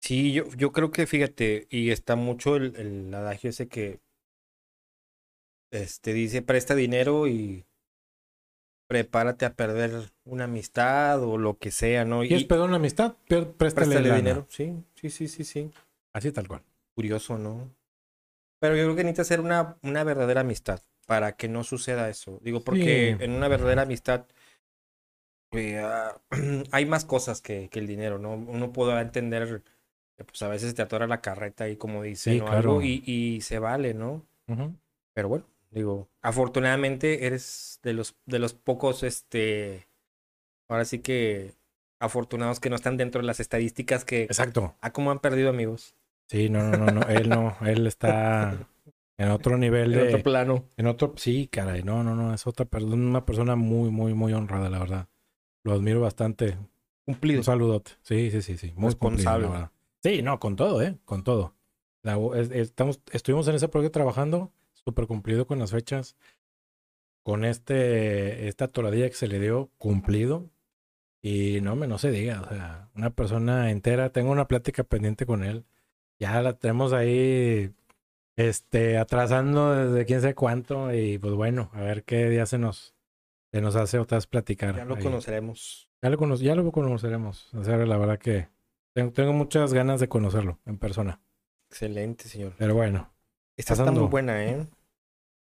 Sí, 0.00 0.32
yo, 0.32 0.44
yo 0.56 0.72
creo 0.72 0.90
que 0.90 1.06
fíjate, 1.06 1.66
y 1.70 1.90
está 1.90 2.16
mucho 2.16 2.56
el, 2.56 2.76
el 2.76 3.12
adagio 3.14 3.50
ese 3.50 3.68
que 3.68 4.00
este 5.70 6.12
dice 6.12 6.42
presta 6.42 6.74
dinero 6.74 7.26
y 7.26 7.64
prepárate 8.88 9.44
a 9.44 9.54
perder 9.54 10.10
una 10.24 10.44
amistad 10.44 11.22
o 11.22 11.36
lo 11.36 11.58
que 11.58 11.70
sea, 11.70 12.04
¿no? 12.04 12.20
¿Quieres 12.20 12.44
pegar 12.44 12.66
una 12.66 12.76
amistad? 12.76 13.14
Préstale, 13.26 13.52
préstale 13.56 14.14
dinero. 14.14 14.46
Sí, 14.48 14.74
sí, 14.94 15.10
sí, 15.10 15.28
sí, 15.28 15.44
sí. 15.44 15.70
Así 16.14 16.32
tal 16.32 16.48
cual. 16.48 16.62
Curioso, 16.94 17.38
¿no? 17.38 17.70
Pero 18.60 18.76
yo 18.76 18.84
creo 18.84 18.96
que 18.96 19.04
necesita 19.04 19.24
ser 19.24 19.40
una, 19.40 19.76
una 19.82 20.04
verdadera 20.04 20.40
amistad 20.40 20.80
para 21.06 21.36
que 21.36 21.48
no 21.48 21.64
suceda 21.64 22.08
eso. 22.08 22.40
Digo, 22.42 22.60
porque 22.64 23.14
Sí. 23.18 23.24
en 23.24 23.32
una 23.32 23.48
verdadera 23.48 23.82
amistad 23.82 24.26
eh, 25.52 25.78
ah, 25.78 26.20
hay 26.72 26.86
más 26.86 27.04
cosas 27.04 27.40
que, 27.40 27.68
que 27.68 27.78
el 27.78 27.86
dinero, 27.86 28.18
¿no? 28.18 28.32
Uno 28.34 28.72
puede 28.72 28.98
entender 29.00 29.62
que 30.16 30.24
pues 30.24 30.42
a 30.42 30.48
veces 30.48 30.74
te 30.74 30.82
atora 30.82 31.06
la 31.06 31.20
carreta 31.20 31.68
y 31.68 31.76
como 31.76 32.02
dicen 32.02 32.34
Sí, 32.34 32.40
o 32.40 32.46
claro. 32.46 32.58
algo 32.58 32.82
y, 32.82 33.02
y 33.06 33.40
se 33.42 33.58
vale, 33.58 33.94
¿no? 33.94 34.26
Pero 35.14 35.28
bueno, 35.28 35.44
digo, 35.70 36.08
afortunadamente 36.22 37.26
eres 37.26 37.80
de 37.82 37.92
los, 37.92 38.16
de 38.26 38.38
los 38.38 38.54
pocos, 38.54 39.02
este, 39.02 39.86
ahora 40.68 40.84
sí 40.84 40.98
que 41.00 41.52
afortunados 42.00 42.60
que 42.60 42.70
no 42.70 42.76
están 42.76 42.96
dentro 42.96 43.20
de 43.20 43.26
las 43.26 43.40
estadísticas 43.40 44.04
que, 44.04 44.22
Exacto. 44.22 44.74
ah, 44.80 44.92
cómo 44.92 45.10
han 45.10 45.18
perdido 45.18 45.50
amigos. 45.50 45.94
Sí, 46.28 46.48
no, 46.48 46.62
no, 46.62 46.76
no, 46.76 46.86
no. 46.86 47.02
Él 47.08 47.28
no. 47.28 47.56
Él 47.62 47.86
está 47.86 48.68
en 49.16 49.30
otro 49.30 49.56
nivel 49.58 49.94
En 49.94 49.98
de. 50.00 50.08
otro 50.08 50.22
plano. 50.22 50.64
En 50.76 50.86
otro, 50.86 51.14
sí, 51.16 51.48
caray, 51.48 51.82
no, 51.82 52.04
no, 52.04 52.14
no, 52.14 52.34
es 52.34 52.46
otra 52.46 52.66
persona, 52.66 52.94
una 52.94 53.24
persona 53.24 53.56
muy, 53.56 53.90
muy, 53.90 54.14
muy 54.14 54.32
honrada, 54.34 54.68
la 54.70 54.78
verdad. 54.78 55.08
Lo 55.64 55.72
admiro 55.72 56.00
bastante. 56.00 56.56
Cumplido. 57.04 57.40
Un 57.40 57.44
saludote. 57.44 57.92
Sí, 58.02 58.30
sí, 58.30 58.42
sí, 58.42 58.56
sí. 58.58 58.72
Muy 58.76 58.94
cumplido, 58.94 59.30
la 59.30 59.38
Responsable. 59.38 59.70
Sí, 60.02 60.22
no, 60.22 60.38
con 60.38 60.54
todo, 60.54 60.82
¿eh? 60.82 60.96
Con 61.04 61.24
todo. 61.24 61.54
La- 62.02 62.18
es- 62.36 62.50
estamos, 62.52 63.00
estuvimos 63.10 63.48
en 63.48 63.56
ese 63.56 63.68
proyecto 63.68 63.98
trabajando, 63.98 64.52
súper 64.88 65.06
cumplido 65.06 65.46
con 65.46 65.58
las 65.58 65.70
fechas. 65.70 66.16
Con 67.22 67.44
este, 67.44 68.48
esta 68.48 68.68
toradilla 68.68 69.08
que 69.08 69.14
se 69.14 69.28
le 69.28 69.38
dio, 69.38 69.70
cumplido. 69.76 70.48
Y 71.20 71.60
no 71.60 71.76
me, 71.76 71.86
no 71.86 71.98
se 71.98 72.10
diga, 72.10 72.40
o 72.40 72.48
sea, 72.48 72.88
una 72.94 73.10
persona 73.10 73.70
entera. 73.70 74.10
Tengo 74.10 74.30
una 74.30 74.48
plática 74.48 74.84
pendiente 74.84 75.26
con 75.26 75.44
él. 75.44 75.64
Ya 76.18 76.40
la 76.40 76.54
tenemos 76.54 76.92
ahí, 76.92 77.74
este, 78.36 78.96
atrasando 78.98 79.74
desde 79.74 80.06
quién 80.06 80.20
sabe 80.22 80.34
cuánto. 80.34 80.94
Y 80.94 81.18
pues 81.18 81.34
bueno, 81.34 81.70
a 81.74 81.80
ver 81.80 82.04
qué 82.04 82.30
día 82.30 82.46
se 82.46 82.56
nos, 82.56 82.94
se 83.52 83.60
nos 83.60 83.76
hace 83.76 83.98
otra 83.98 84.16
vez 84.16 84.26
platicar. 84.26 84.76
Ya 84.76 84.84
lo 84.84 84.94
ahí. 84.94 85.02
conoceremos. 85.02 85.90
Ya 86.00 86.08
lo, 86.10 86.16
cono- 86.16 86.36
ya 86.36 86.54
lo 86.54 86.70
conoceremos. 86.72 87.52
O 87.54 87.64
sea, 87.64 87.76
la 87.76 87.96
verdad 87.98 88.18
que 88.18 88.48
tengo, 88.94 89.12
tengo 89.12 89.32
muchas 89.32 89.74
ganas 89.74 90.00
de 90.00 90.08
conocerlo 90.08 90.58
en 90.64 90.78
persona. 90.78 91.20
Excelente, 91.68 92.24
señor. 92.28 92.54
Pero 92.56 92.74
bueno, 92.74 93.12
Esta 93.56 93.74
está 93.74 93.82
pasando. 93.84 94.02
muy 94.02 94.10
buena, 94.10 94.42
¿eh? 94.44 94.66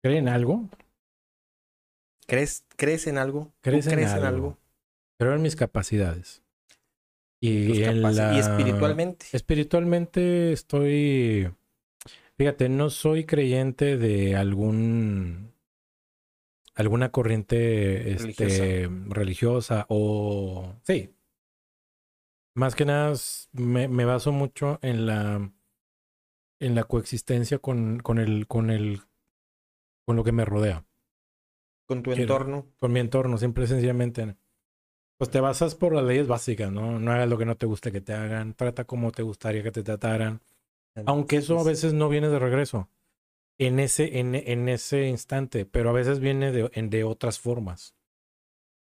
¿Creen 0.03 0.27
algo? 0.27 0.69
¿Crees, 2.27 2.65
¿crees 2.75 3.07
en 3.07 3.17
algo? 3.17 3.45
¿Tú 3.45 3.51
¿Crees 3.61 3.87
en 3.87 3.93
crees 3.93 4.11
en 4.13 4.23
algo? 4.23 4.57
Creo 5.17 5.33
en 5.33 5.41
mis 5.41 5.55
capacidades. 5.55 6.41
Y, 7.41 7.83
en 7.83 8.01
la- 8.01 8.33
y 8.35 8.39
espiritualmente. 8.39 9.25
Espiritualmente 9.33 10.53
estoy. 10.53 11.51
Fíjate, 12.37 12.69
no 12.69 12.89
soy 12.89 13.25
creyente 13.25 13.97
de 13.97 14.35
algún. 14.35 15.53
alguna 16.75 17.11
corriente 17.11 18.11
este, 18.13 18.89
religiosa. 19.07 19.85
o. 19.89 20.73
Sí. 20.83 21.13
Más 22.55 22.75
que 22.75 22.85
nada 22.85 23.13
me, 23.51 23.87
me 23.87 24.05
baso 24.05 24.31
mucho 24.31 24.79
en 24.81 25.05
la. 25.05 25.51
en 26.61 26.75
la 26.75 26.83
coexistencia 26.85 27.59
con, 27.59 27.99
con 27.99 28.19
el. 28.19 28.47
con 28.47 28.69
el. 28.69 29.01
Con 30.05 30.15
lo 30.15 30.23
que 30.23 30.31
me 30.31 30.45
rodea. 30.45 30.85
Con 31.87 32.03
tu 32.03 32.11
Quiero- 32.11 32.21
entorno. 32.33 32.65
Con 32.79 32.91
mi 32.93 32.99
entorno, 32.99 33.37
simple 33.37 33.65
y 33.65 33.67
sencillamente. 33.67 34.35
Pues 35.17 35.29
te 35.29 35.39
basas 35.39 35.75
por 35.75 35.93
las 35.93 36.03
leyes 36.03 36.27
básicas, 36.27 36.71
¿no? 36.71 36.99
No 36.99 37.11
hagas 37.11 37.29
lo 37.29 37.37
que 37.37 37.45
no 37.45 37.55
te 37.55 37.65
guste 37.65 37.91
que 37.91 38.01
te 38.01 38.13
hagan, 38.13 38.53
trata 38.55 38.85
como 38.85 39.11
te 39.11 39.23
gustaría 39.23 39.63
que 39.63 39.71
te 39.71 39.83
trataran. 39.83 40.41
Aunque 41.05 41.37
eso 41.37 41.59
a 41.59 41.63
veces 41.63 41.93
no 41.93 42.09
viene 42.09 42.29
de 42.29 42.39
regreso 42.39 42.89
en 43.57 43.79
ese, 43.79 44.19
en, 44.19 44.35
en 44.35 44.67
ese 44.69 45.07
instante, 45.07 45.65
pero 45.65 45.89
a 45.89 45.93
veces 45.93 46.19
viene 46.19 46.51
de, 46.51 46.69
en- 46.73 46.89
de 46.89 47.03
otras 47.03 47.39
formas. 47.39 47.95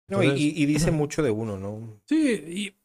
no, 0.08 0.22
y- 0.22 0.28
y, 0.28 0.62
y 0.62 0.66
dice 0.66 0.90
mucho 0.92 1.22
de 1.22 1.30
uno, 1.30 1.56
¿no? 1.58 2.00
Sí, 2.06 2.32
y, 2.46 2.76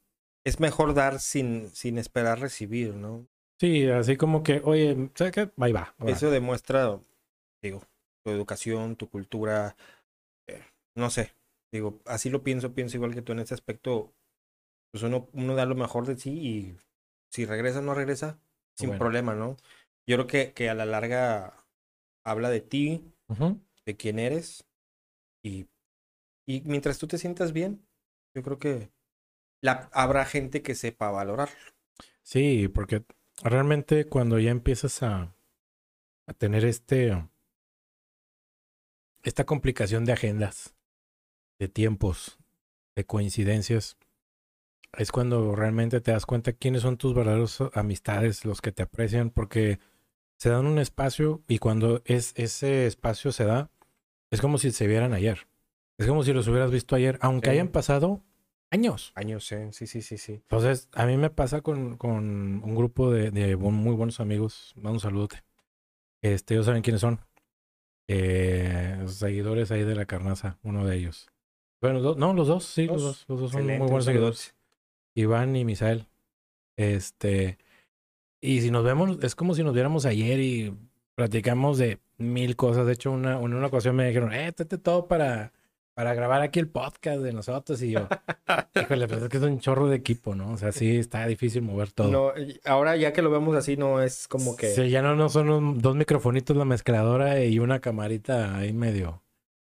Es 0.43 0.59
mejor 0.59 0.93
dar 0.93 1.19
sin, 1.19 1.69
sin 1.69 1.97
esperar 1.97 2.39
recibir, 2.39 2.93
¿no? 2.93 3.25
sí, 3.59 3.87
así 3.87 4.15
como 4.17 4.43
que, 4.43 4.61
oye, 4.63 5.09
¿sabes 5.15 5.33
qué? 5.33 5.49
Ahí 5.57 5.71
va. 5.71 5.95
ahí 5.99 6.07
va. 6.07 6.11
Eso 6.11 6.29
demuestra, 6.29 6.99
digo, 7.63 7.81
tu 8.25 8.31
educación, 8.31 8.97
tu 8.97 9.09
cultura, 9.09 9.77
eh, 10.47 10.63
no 10.95 11.09
sé, 11.11 11.35
digo, 11.73 12.01
así 12.05 12.29
lo 12.29 12.43
pienso, 12.43 12.73
pienso 12.73 12.97
igual 12.97 13.13
que 13.15 13.21
tú 13.23 13.33
en 13.33 13.39
ese 13.39 13.53
aspecto, 13.55 14.13
pues 14.91 15.03
uno, 15.03 15.29
uno 15.33 15.55
da 15.55 15.65
lo 15.65 15.75
mejor 15.75 16.05
de 16.07 16.17
sí 16.17 16.31
y 16.33 16.77
si 17.31 17.45
regresa 17.45 17.79
o 17.79 17.81
no 17.83 17.93
regresa, 17.95 18.39
sin 18.77 18.89
Bueno. 18.89 18.95
problema, 18.95 19.35
¿no? 19.35 19.57
Yo 20.07 20.17
creo 20.17 20.27
que, 20.27 20.53
que 20.53 20.69
a 20.69 20.75
la 20.75 20.85
larga 20.85 21.65
habla 22.25 22.49
de 22.49 22.61
ti, 22.61 23.13
de 23.85 23.97
quién 23.97 24.19
eres 24.19 24.67
y, 25.43 25.69
y 26.47 26.61
mientras 26.65 26.99
tú 26.99 27.07
te 27.07 27.17
sientas 27.19 27.53
bien, 27.53 27.87
yo 28.35 28.43
creo 28.43 28.59
que 28.59 28.91
la, 29.61 29.89
habrá 29.93 30.25
gente 30.25 30.63
que 30.63 30.75
sepa 30.75 31.11
valorar. 31.11 31.49
Sí, 32.23 32.67
porque 32.67 33.05
realmente 33.43 34.05
cuando 34.07 34.39
ya 34.39 34.51
empiezas 34.51 35.01
a, 35.03 35.33
a 36.27 36.33
tener 36.33 36.65
este 36.65 37.27
esta 39.25 39.43
complicación 39.45 40.05
de 40.05 40.13
agendas, 40.13 40.75
de 41.59 41.67
tiempos, 41.67 42.37
de 42.95 43.05
coincidencias, 43.05 43.97
es 44.97 45.11
cuando 45.11 45.55
realmente 45.55 45.99
te 45.99 46.11
das 46.11 46.25
cuenta 46.25 46.53
quiénes 46.53 46.83
son 46.83 46.97
tus 46.97 47.13
verdaderos 47.13 47.61
amistades, 47.73 48.45
los 48.45 48.61
que 48.61 48.71
te 48.71 48.83
aprecian, 48.83 49.29
porque 49.29 49.79
se 50.37 50.49
dan 50.49 50.67
un 50.67 50.79
espacio 50.79 51.41
y 51.47 51.57
cuando 51.57 52.01
es, 52.05 52.33
ese 52.37 52.85
espacio 52.85 53.31
se 53.31 53.45
da, 53.45 53.71
es 54.31 54.41
como 54.41 54.57
si 54.57 54.71
se 54.71 54.87
vieran 54.87 55.13
ayer. 55.13 55.47
Es 55.97 56.07
como 56.07 56.23
si 56.23 56.31
los 56.33 56.47
hubieras 56.47 56.71
visto 56.71 56.95
ayer, 56.95 57.17
aunque 57.21 57.47
Sí. 57.49 57.53
hayan 57.53 57.69
pasado 57.69 58.21
años. 58.69 59.11
Años, 59.15 59.51
¿eh? 59.51 59.69
Sí, 59.71 59.87
sí, 59.87 60.01
sí, 60.01 60.17
sí. 60.17 60.33
Entonces, 60.33 60.89
a 60.93 61.05
mí 61.05 61.17
me 61.17 61.29
pasa 61.29 61.61
con, 61.61 61.97
con 61.97 62.61
un 62.63 62.75
grupo 62.75 63.11
de, 63.11 63.31
de 63.31 63.55
muy 63.55 63.95
buenos 63.95 64.19
amigos. 64.19 64.73
Un 64.75 64.99
saludote. 64.99 65.43
Este, 66.21 66.53
ellos 66.53 66.65
saben 66.65 66.81
quiénes 66.81 67.01
son. 67.01 67.19
Eh, 68.07 69.03
seguidores 69.07 69.71
ahí 69.71 69.83
de 69.83 69.95
la 69.95 70.05
carnaza, 70.05 70.57
uno 70.63 70.85
de 70.85 70.95
ellos. 70.97 71.27
Bueno, 71.81 72.01
do- 72.01 72.15
no, 72.15 72.33
los 72.33 72.47
dos, 72.47 72.65
sí, 72.65 72.85
los 72.87 73.01
Dos. 73.01 73.03
dos. 73.03 73.25
Los 73.27 73.39
dos 73.41 73.51
son 73.51 73.65
muy 73.65 73.77
buenos 73.77 74.05
seguidores. 74.05 74.55
Iván 75.15 75.55
y 75.55 75.65
Misael. 75.65 76.07
Este, 76.77 77.57
y 78.41 78.61
si 78.61 78.71
nos 78.71 78.83
vemos, 78.83 79.17
es 79.23 79.35
como 79.35 79.55
si 79.55 79.63
nos 79.63 79.73
viéramos 79.73 80.05
ayer 80.05 80.39
y 80.39 80.75
platicamos 81.15 81.77
de 81.77 81.99
mil 82.17 82.55
cosas. 82.55 82.85
De 82.85 82.93
hecho, 82.93 83.11
una, 83.11 83.37
una 83.37 83.65
ocasión 83.65 83.95
me 83.95 84.07
dijeron, 84.07 84.33
eh, 84.33 84.51
tete 84.51 84.77
todo 84.77 85.07
para, 85.07 85.53
para 85.95 86.13
grabar 86.13 86.41
aquí 86.41 86.59
el 86.59 86.67
podcast 86.67 87.21
de 87.21 87.33
nosotros. 87.33 87.81
Y 87.81 87.91
yo, 87.91 88.07
híjole, 88.75 89.07
pues 89.07 89.23
es 89.23 89.29
que 89.29 89.37
es 89.37 89.43
un 89.43 89.59
chorro 89.59 89.87
de 89.87 89.95
equipo, 89.95 90.35
¿no? 90.35 90.51
O 90.51 90.57
sea, 90.57 90.71
sí 90.71 90.97
está 90.97 91.25
difícil 91.25 91.61
mover 91.63 91.91
todo. 91.91 92.11
No, 92.11 92.33
ahora 92.65 92.95
ya 92.97 93.13
que 93.13 93.21
lo 93.21 93.31
vemos 93.31 93.55
así, 93.55 93.77
no 93.77 94.01
es 94.01 94.27
como 94.27 94.55
que. 94.55 94.67
Sí, 94.67 94.89
ya 94.89 95.01
no, 95.01 95.15
no 95.15 95.29
son 95.29 95.49
un- 95.49 95.79
dos 95.81 95.95
microfonitos 95.95 96.55
la 96.55 96.65
mezcladora 96.65 97.43
y 97.43 97.57
una 97.59 97.79
camarita 97.79 98.57
ahí 98.57 98.73
medio, 98.73 99.23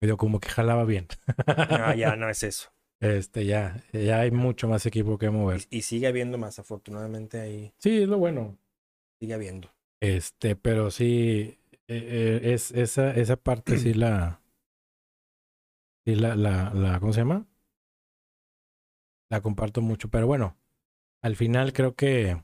medio 0.01 0.17
como 0.17 0.39
que 0.39 0.49
jalaba 0.49 0.83
bien. 0.85 1.07
No, 1.47 1.95
ya 1.95 2.15
no 2.17 2.29
es 2.29 2.43
eso. 2.43 2.69
Este, 3.01 3.45
ya, 3.45 3.81
ya 3.93 4.19
hay 4.19 4.31
mucho 4.31 4.67
más 4.67 4.85
equipo 4.85 5.17
que 5.17 5.29
mover. 5.29 5.61
Y, 5.69 5.77
y 5.77 5.81
sigue 5.83 6.07
habiendo 6.07 6.37
más, 6.37 6.59
afortunadamente 6.59 7.39
ahí 7.39 7.73
Sí, 7.77 8.01
es 8.01 8.09
lo 8.09 8.17
bueno. 8.17 8.57
sigue 9.21 9.33
habiendo. 9.33 9.69
Este, 10.01 10.57
pero 10.57 10.91
sí, 10.91 11.57
eh, 11.87 11.87
eh, 11.87 12.41
es 12.53 12.71
esa, 12.71 13.11
esa 13.15 13.37
parte 13.37 13.77
sí 13.77 13.93
la, 13.93 14.41
sí 16.09 16.15
la, 16.15 16.35
la, 16.35 16.71
la, 16.73 16.99
¿cómo 16.99 17.13
se 17.13 17.21
llama? 17.21 17.45
La 19.29 19.41
comparto 19.41 19.81
mucho, 19.81 20.09
pero 20.09 20.25
bueno, 20.27 20.57
al 21.21 21.35
final 21.35 21.73
creo 21.73 21.95
que 21.95 22.43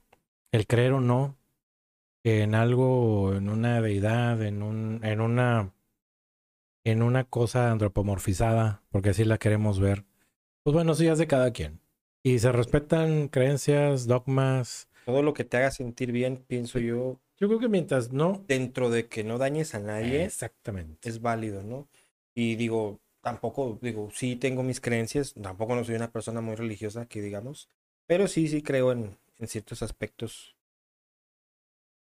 el 0.52 0.68
creer 0.68 0.94
o 0.94 1.02
no 1.02 1.36
en 2.24 2.56
algo, 2.56 3.34
en 3.36 3.50
una 3.50 3.82
deidad, 3.82 4.42
en 4.44 4.62
un, 4.64 5.00
en 5.04 5.22
una, 5.22 5.74
en 6.84 7.02
una 7.02 7.24
cosa 7.24 7.72
antropomorfizada, 7.72 8.84
porque 8.90 9.10
así 9.10 9.24
la 9.26 9.38
queremos 9.38 9.80
ver, 9.80 10.06
pues 10.64 10.74
bueno, 10.74 10.94
sí 10.96 11.08
es 11.08 11.18
de 11.18 11.28
cada 11.28 11.52
quien. 11.52 11.82
Y 12.24 12.40
se 12.40 12.52
respetan 12.52 13.28
creencias, 13.28 14.08
dogmas. 14.08 14.90
Todo 15.06 15.22
lo 15.22 15.34
que 15.34 15.44
te 15.44 15.58
haga 15.58 15.70
sentir 15.70 16.12
bien, 16.12 16.44
pienso 16.48 16.80
yo, 16.80 17.20
Yo 17.38 17.48
creo 17.48 17.60
que 17.60 17.70
mientras 17.70 18.12
no, 18.12 18.44
dentro 18.48 18.90
de 18.90 19.08
que 19.08 19.24
no 19.24 19.38
dañes 19.38 19.76
a 19.76 19.80
nadie, 19.80 20.24
exactamente. 20.26 21.08
es 21.08 21.22
válido, 21.22 21.62
¿no? 21.64 21.88
Y 22.34 22.56
digo, 22.56 23.00
tampoco, 23.26 23.80
digo, 23.82 24.12
sí 24.12 24.36
tengo 24.36 24.62
mis 24.62 24.80
creencias, 24.80 25.34
tampoco 25.34 25.76
no 25.76 25.84
soy 25.84 25.96
una 25.96 26.12
persona 26.12 26.42
muy 26.42 26.54
religiosa, 26.56 27.08
que 27.08 27.22
digamos, 27.22 27.70
pero 28.06 28.28
sí, 28.28 28.48
sí 28.48 28.62
creo 28.62 28.92
en, 28.92 29.18
en 29.40 29.48
ciertos 29.48 29.82
aspectos 29.82 30.56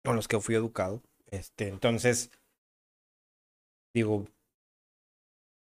con 0.03 0.15
los 0.15 0.27
que 0.27 0.39
fui 0.39 0.53
educado. 0.55 1.01
Este, 1.31 1.67
entonces, 1.67 2.29
digo, 3.93 4.25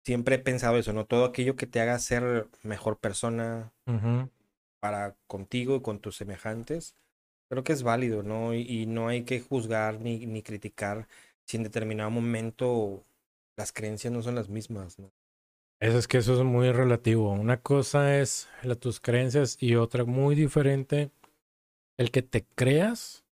siempre 0.03 0.35
he 0.35 0.39
pensado 0.39 0.77
eso, 0.77 0.91
¿no? 0.93 1.05
Todo 1.05 1.25
aquello 1.25 1.55
que 1.55 1.67
te 1.67 1.79
haga 1.81 1.99
ser 1.99 2.47
mejor 2.63 2.97
persona 2.99 3.73
para 4.79 5.15
contigo 5.27 5.75
y 5.75 5.81
con 5.81 5.99
tus 5.99 6.17
semejantes, 6.17 6.95
creo 7.49 7.63
que 7.63 7.73
es 7.73 7.83
válido, 7.83 8.23
¿no? 8.23 8.53
Y, 8.53 8.61
y 8.61 8.85
no 8.87 9.07
hay 9.07 9.23
que 9.23 9.41
juzgar 9.41 9.99
ni, 10.01 10.25
ni 10.25 10.43
criticar 10.43 11.07
si 11.45 11.57
en 11.57 11.63
determinado 11.63 12.11
momento 12.11 13.05
las 13.57 13.71
creencias 13.71 14.13
no 14.13 14.21
son 14.21 14.35
las 14.35 14.49
mismas, 14.49 14.99
¿no? 14.99 15.11
Eso 15.79 15.97
es 15.97 16.07
que 16.07 16.17
eso 16.19 16.33
es 16.35 16.43
muy 16.43 16.71
relativo. 16.71 17.31
Una 17.31 17.61
cosa 17.61 18.17
es 18.19 18.47
la, 18.63 18.75
tus 18.75 18.99
creencias 18.99 19.57
y 19.59 19.75
otra 19.75 20.05
muy 20.05 20.35
diferente, 20.35 21.11
el 21.97 22.11
que 22.11 22.21
te 22.23 22.45
creas 22.55 23.25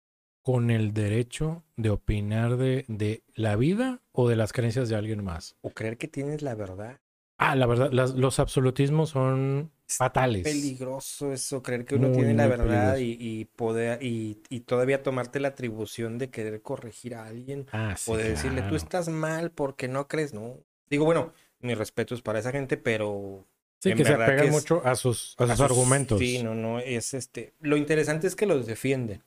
con 0.43 0.71
el 0.71 0.93
derecho 0.93 1.63
de 1.77 1.91
opinar 1.91 2.57
de, 2.57 2.85
de 2.89 3.23
la 3.35 3.55
vida 3.57 4.01
o 4.13 4.29
de 4.29 4.35
las 4.37 4.53
creencias 4.53 4.89
de 4.89 4.95
alguien 4.97 5.23
más. 5.23 5.57
O 5.67 5.73
creer 5.73 5.97
que 5.97 6.07
tienes 6.07 6.41
la 6.41 6.55
verdad. 6.55 7.01
Ah, 7.37 7.55
la 7.55 7.65
verdad, 7.65 7.91
las- 7.91 8.13
los 8.15 8.39
absolutismos 8.39 9.09
son 9.09 9.71
Es 9.87 9.99
fatales. 9.99 10.41
peligroso 10.41 11.31
eso, 11.31 11.61
creer 11.61 11.85
que 11.85 11.95
uno 11.95 12.09
Muy, 12.09 12.11
tiene 12.11 12.33
la 12.33 12.47
verdad 12.47 12.97
y, 12.97 13.17
y 13.19 13.45
poder 13.45 14.01
y, 14.03 14.41
y 14.49 14.61
todavía 14.61 15.03
tomarte 15.03 15.39
la 15.39 15.49
atribución 15.49 16.17
de 16.17 16.29
querer 16.31 16.61
corregir 16.63 17.15
a 17.15 17.25
alguien 17.25 17.67
Ah, 17.71 17.95
sí, 17.95 18.13
o 18.13 18.17
de 18.17 18.29
decirle 18.29 18.63
tú 18.63 18.75
claro. 18.75 18.75
estás 18.75 19.09
mal 19.09 19.51
porque 19.51 19.87
no 19.87 20.07
crees, 20.07 20.33
no. 20.33 20.59
Digo, 20.89 21.05
bueno, 21.05 21.33
mis 21.65 21.77
respetos 21.77 22.21
para 22.21 22.39
esa 22.39 22.51
gente, 22.51 22.77
pero 22.77 23.45
Sí, 23.79 23.93
que 23.93 24.05
se 24.05 24.13
apegan 24.13 24.37
que 24.39 24.45
es- 24.47 24.51
mucho 24.51 24.81
a 24.85 24.95
sus, 24.95 25.35
a 25.37 25.43
a 25.43 25.47
sus 25.47 25.57
sus- 25.57 25.65
argumentos. 25.65 26.19
Sí, 26.19 26.41
no, 26.43 26.55
no, 26.55 26.79
es 26.79 27.13
este. 27.13 27.53
Lo 27.59 27.77
interesante 27.77 28.27
es 28.27 28.35
que 28.35 28.45
los 28.45 28.65
defienden. 28.65 29.23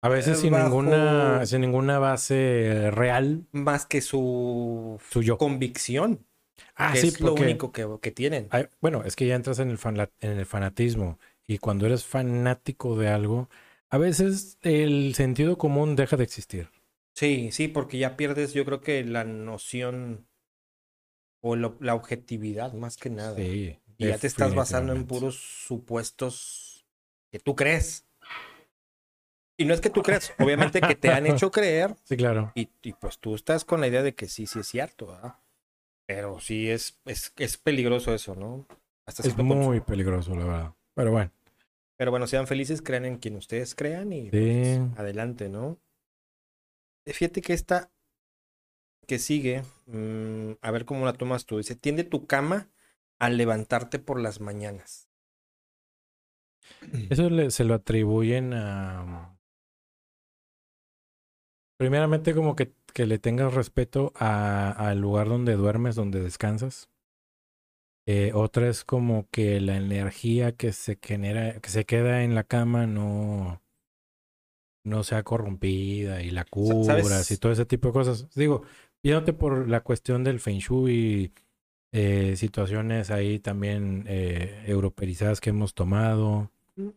A 0.00 0.08
veces 0.08 0.38
sin 0.38 0.52
bajo- 0.52 0.68
ninguna, 0.68 1.44
sin 1.46 1.60
ninguna 1.60 1.98
base 1.98 2.90
real 2.92 3.46
Más 3.50 3.84
que 3.84 4.00
su 4.00 5.00
suyo. 5.10 5.38
convicción, 5.38 6.24
Ah, 6.76 6.92
que 6.92 7.00
sí, 7.00 7.08
es 7.08 7.20
lo 7.20 7.34
único 7.34 7.72
que, 7.72 7.86
que 8.00 8.12
tienen. 8.12 8.48
Bueno, 8.80 9.02
es 9.04 9.16
que 9.16 9.26
ya 9.26 9.34
entras 9.34 9.58
en 9.58 9.70
el, 9.70 9.78
fanla- 9.78 10.10
en 10.20 10.38
el 10.38 10.46
fanatismo 10.46 11.18
y 11.48 11.58
cuando 11.58 11.86
eres 11.86 12.04
fanático 12.04 12.96
de 12.96 13.08
algo, 13.08 13.48
a 13.90 13.98
veces 13.98 14.58
el 14.62 15.14
sentido 15.16 15.58
común 15.58 15.96
deja 15.96 16.16
de 16.16 16.24
existir. 16.24 16.68
Sí, 17.14 17.50
sí, 17.50 17.66
porque 17.66 17.98
ya 17.98 18.16
pierdes, 18.16 18.52
yo 18.54 18.64
creo 18.64 18.80
que 18.80 19.02
la 19.04 19.24
noción 19.24 20.28
o 21.48 21.56
lo- 21.56 21.76
la 21.80 21.94
objetividad 21.94 22.72
más 22.74 22.96
que 22.96 23.10
nada. 23.10 23.36
Sí. 23.36 23.78
y 24.00 24.06
ya 24.06 24.16
te 24.18 24.26
estás 24.28 24.54
basando 24.54 24.92
en 24.92 25.06
puros 25.06 25.34
supuestos 25.36 26.86
que 27.32 27.38
tú 27.40 27.56
crees. 27.56 28.04
Y 29.56 29.64
no 29.64 29.74
es 29.74 29.80
que 29.80 29.90
tú 29.90 30.02
creas, 30.02 30.32
obviamente 30.38 30.80
que 30.80 30.94
te 30.94 31.08
han 31.10 31.26
hecho 31.46 31.50
creer 31.50 31.96
Sí, 32.04 32.16
claro. 32.16 32.52
y, 32.54 32.68
y 32.82 32.92
pues 32.92 33.18
tú 33.18 33.34
estás 33.34 33.64
con 33.64 33.80
la 33.80 33.88
idea 33.88 34.02
de 34.04 34.14
que 34.14 34.28
sí, 34.28 34.46
sí 34.46 34.60
es 34.60 34.68
cierto, 34.68 35.08
¿verdad? 35.08 35.34
Pero 36.06 36.38
sí 36.38 36.70
es, 36.70 37.00
es, 37.06 37.32
es 37.36 37.56
peligroso 37.58 38.14
eso, 38.14 38.34
¿no? 38.36 38.66
Hasta 39.04 39.22
Es 39.26 39.34
punto. 39.34 39.54
muy 39.56 39.80
peligroso, 39.80 40.32
la 40.36 40.44
verdad. 40.44 40.74
Pero 40.94 41.10
bueno, 41.10 41.32
Pero 41.96 42.10
bueno, 42.12 42.26
sean 42.28 42.46
felices, 42.46 42.80
crean 42.82 43.04
en 43.04 43.18
quien 43.18 43.34
ustedes 43.36 43.74
crean 43.74 44.12
y 44.12 44.30
Sí. 44.30 44.30
pues, 44.30 44.98
adelante, 44.98 45.48
¿no? 45.48 45.76
Fíjate 47.06 47.42
que 47.42 47.52
esta 47.54 47.90
que 49.08 49.18
sigue, 49.18 49.64
mm, 49.88 50.52
a 50.62 50.72
ver 50.72 50.86
cómo 50.86 51.06
la 51.06 51.14
tomas 51.14 51.46
tú. 51.46 51.58
Dice, 51.58 51.76
tiende 51.76 52.04
tu 52.04 52.28
cama 52.28 52.70
al 53.18 53.38
levantarte 53.38 53.98
por 54.00 54.20
las 54.20 54.40
mañanas. 54.40 55.08
eso 57.08 57.28
le- 57.30 57.50
se 57.50 57.64
lo 57.64 57.74
atribuyen 57.74 58.52
a... 58.54 59.34
Primeramente 61.76 62.34
como 62.34 62.54
que, 62.54 62.72
que 62.94 63.06
le 63.06 63.18
tengas 63.18 63.54
respeto 63.54 64.12
a- 64.16 64.70
al 64.70 65.00
lugar 65.00 65.28
donde 65.28 65.54
duermes, 65.56 65.96
donde 65.96 66.20
descansas. 66.20 66.88
Eh, 68.06 68.32
otra 68.34 68.68
es 68.68 68.84
como 68.84 69.28
que 69.30 69.60
la 69.60 69.76
energía 69.76 70.56
que 70.56 70.72
se 70.72 70.98
genera, 71.00 71.60
que 71.60 71.68
se 71.70 71.84
queda 71.84 72.24
en 72.24 72.34
la 72.34 72.42
cama 72.42 72.86
no, 72.86 73.62
no 74.84 75.04
sea 75.04 75.22
corrompida 75.22 76.22
y 76.22 76.30
la 76.30 76.44
¿sabes? 76.82 77.30
y 77.30 77.36
todo 77.36 77.52
ese 77.52 77.66
tipo 77.66 77.88
de 77.88 77.92
cosas. 77.92 78.28
Digo, 78.34 78.62
yéndote 79.02 79.32
por 79.32 79.68
la 79.68 79.80
cuestión 79.80 80.24
del 80.24 80.40
Feng 80.40 80.58
Shui, 80.58 81.32
eh, 81.92 82.34
situaciones 82.36 83.10
ahí 83.10 83.38
también 83.38 84.04
eh, 84.06 84.64
europeizadas 84.66 85.40
que 85.40 85.50
hemos 85.50 85.74
tomado. 85.74 86.50
Mm. 86.76 86.88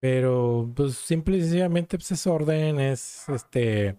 Pero, 0.00 0.72
pues, 0.74 0.94
simple 0.96 1.36
y 1.36 1.42
sencillamente, 1.42 1.96
pues, 1.96 2.10
es 2.10 2.26
orden, 2.26 2.80
es 2.80 3.28
este. 3.28 3.96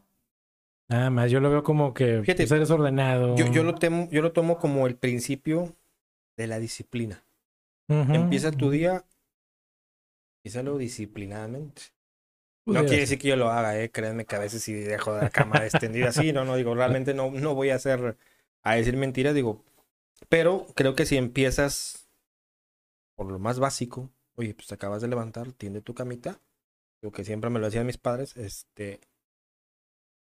Nada 0.89 1.09
más, 1.09 1.31
yo 1.31 1.39
lo 1.39 1.49
veo 1.49 1.63
como 1.63 1.93
que 1.93 2.21
Fíjate, 2.21 2.43
pues, 2.43 2.51
eres 2.51 2.69
ordenado. 2.69 3.37
Yo, 3.37 3.49
yo, 3.49 3.63
lo 3.63 3.75
temo, 3.75 4.09
yo 4.11 4.21
lo 4.21 4.33
tomo 4.33 4.57
como 4.57 4.85
el 4.85 4.97
principio 4.97 5.73
de 6.35 6.47
la 6.47 6.59
disciplina. 6.59 7.23
Empieza 7.87 8.51
tu 8.51 8.69
día, 8.69 9.05
empiézalo 10.39 10.77
disciplinadamente. 10.77 11.83
No 12.65 12.81
quiere 12.81 12.99
decir 13.01 13.19
que 13.19 13.27
yo 13.27 13.35
lo 13.35 13.49
haga, 13.49 13.79
¿eh? 13.81 13.89
Créanme 13.91 14.25
que 14.25 14.35
a 14.35 14.39
veces 14.39 14.63
si 14.63 14.73
dejo 14.73 15.15
la 15.17 15.29
cama 15.29 15.65
extendida 15.65 16.09
así, 16.09 16.31
no, 16.31 16.45
no, 16.45 16.55
digo, 16.55 16.73
realmente 16.75 17.13
no, 17.13 17.31
no 17.31 17.55
voy 17.55 17.71
a 17.71 17.75
hacer, 17.75 18.17
a 18.63 18.75
decir 18.75 18.95
mentiras, 18.95 19.35
digo, 19.35 19.63
pero 20.29 20.67
creo 20.75 20.95
que 20.95 21.05
si 21.05 21.17
empiezas 21.17 22.07
por 23.15 23.31
lo 23.31 23.39
más 23.39 23.59
básico, 23.59 24.09
oye, 24.35 24.53
pues 24.53 24.67
te 24.67 24.75
acabas 24.75 25.01
de 25.01 25.07
levantar, 25.09 25.51
tiende 25.51 25.81
tu 25.81 25.93
camita, 25.93 26.39
lo 27.01 27.11
que 27.11 27.23
siempre 27.23 27.49
me 27.49 27.59
lo 27.59 27.65
decían 27.65 27.85
mis 27.85 27.97
padres, 27.97 28.37
este, 28.37 29.01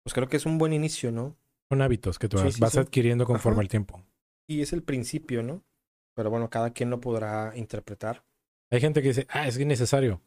pues 0.05 0.15
creo 0.15 0.29
que 0.29 0.37
es 0.37 0.47
un 0.47 0.59
buen 0.59 0.73
inicio, 0.73 1.11
¿no? 1.11 1.37
Son 1.69 1.83
hábitos 1.83 2.19
que 2.19 2.29
tú 2.29 2.39
Sí, 2.39 2.45
vas, 2.45 2.55
sí, 2.55 2.61
vas 2.61 2.73
sí. 2.73 2.79
adquiriendo 2.79 3.27
conforme 3.27 3.57
Ajá. 3.57 3.63
el 3.63 3.69
tiempo. 3.69 4.03
Y 4.47 4.63
es 4.63 4.73
el 4.73 4.83
principio, 4.83 5.43
¿no? 5.43 5.63
Pero 6.15 6.31
bueno, 6.31 6.49
cada 6.49 6.71
quien 6.73 6.89
lo 6.89 7.01
podrá 7.01 7.53
interpretar. 7.57 8.25
Hay 8.71 8.81
gente 8.81 9.03
que 9.03 9.09
dice, 9.09 9.27
ah, 9.31 9.47
es 9.47 9.59
innecesario. 9.59 10.21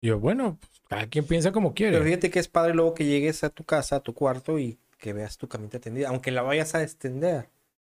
Y 0.00 0.08
yo, 0.08 0.18
bueno, 0.18 0.58
pues, 0.60 0.72
cada 0.88 1.06
quien 1.08 1.26
piensa 1.26 1.52
como 1.52 1.74
quiere. 1.74 1.92
Pero 1.92 2.04
fíjate 2.04 2.30
que 2.30 2.38
es 2.38 2.48
padre 2.48 2.74
luego 2.74 2.94
que 2.94 3.04
llegues 3.04 3.42
a 3.44 3.50
tu 3.50 3.64
casa, 3.64 3.96
a 3.96 4.00
tu 4.00 4.14
cuarto 4.14 4.58
y 4.58 4.78
que 4.98 5.12
veas 5.12 5.36
tu 5.38 5.48
camita 5.48 5.78
tendida, 5.78 6.08
aunque 6.08 6.30
la 6.30 6.42
vayas 6.42 6.74
a 6.74 6.82
extender. 6.82 7.48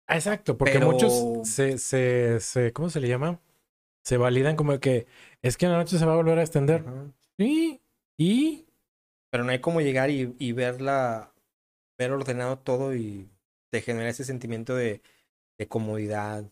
Ah, 0.08 0.16
Exacto, 0.18 0.58
porque 0.58 0.74
Pero- 0.74 0.92
muchos 0.92 1.14
se, 1.48 1.78
se, 1.78 2.40
se, 2.40 2.74
¿cómo 2.74 2.90
se 2.90 3.00
le 3.00 3.08
llama? 3.08 3.40
Se 4.04 4.18
validan 4.18 4.56
como 4.58 4.78
que 4.80 5.08
es 5.42 5.56
que 5.58 5.66
en 5.66 5.72
la 5.72 5.78
noche 5.78 5.98
se 5.98 6.06
va 6.06 6.14
a 6.14 6.18
volver 6.18 6.38
a 6.40 6.42
extender. 6.44 6.82
Ajá. 6.86 7.06
Sí, 7.38 7.82
y 8.18 8.66
Pero 9.32 9.44
no 9.46 9.52
hay 9.52 9.60
como 9.60 9.82
llegar 9.82 10.10
y, 10.10 10.36
y 10.40 10.52
verla, 10.52 11.32
ver 11.98 12.12
ordenado 12.12 12.60
todo 12.60 12.94
y 12.96 13.30
te 13.72 13.82
genera 13.82 14.10
ese 14.10 14.24
sentimiento 14.26 14.76
de, 14.76 15.02
de 15.58 15.68
comodidad, 15.68 16.44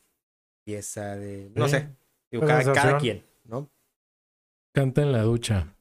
pieza, 0.65 1.15
de... 1.17 1.51
No 1.55 1.65
Sí. 1.67 1.72
sé, 1.75 1.89
digo, 2.31 2.48
cada, 2.48 2.74
cada 2.74 2.98
quien, 2.98 3.24
¿no? 3.43 3.70
Canta 4.73 5.01
en 5.01 5.11
la 5.11 5.21
ducha. 5.23 5.73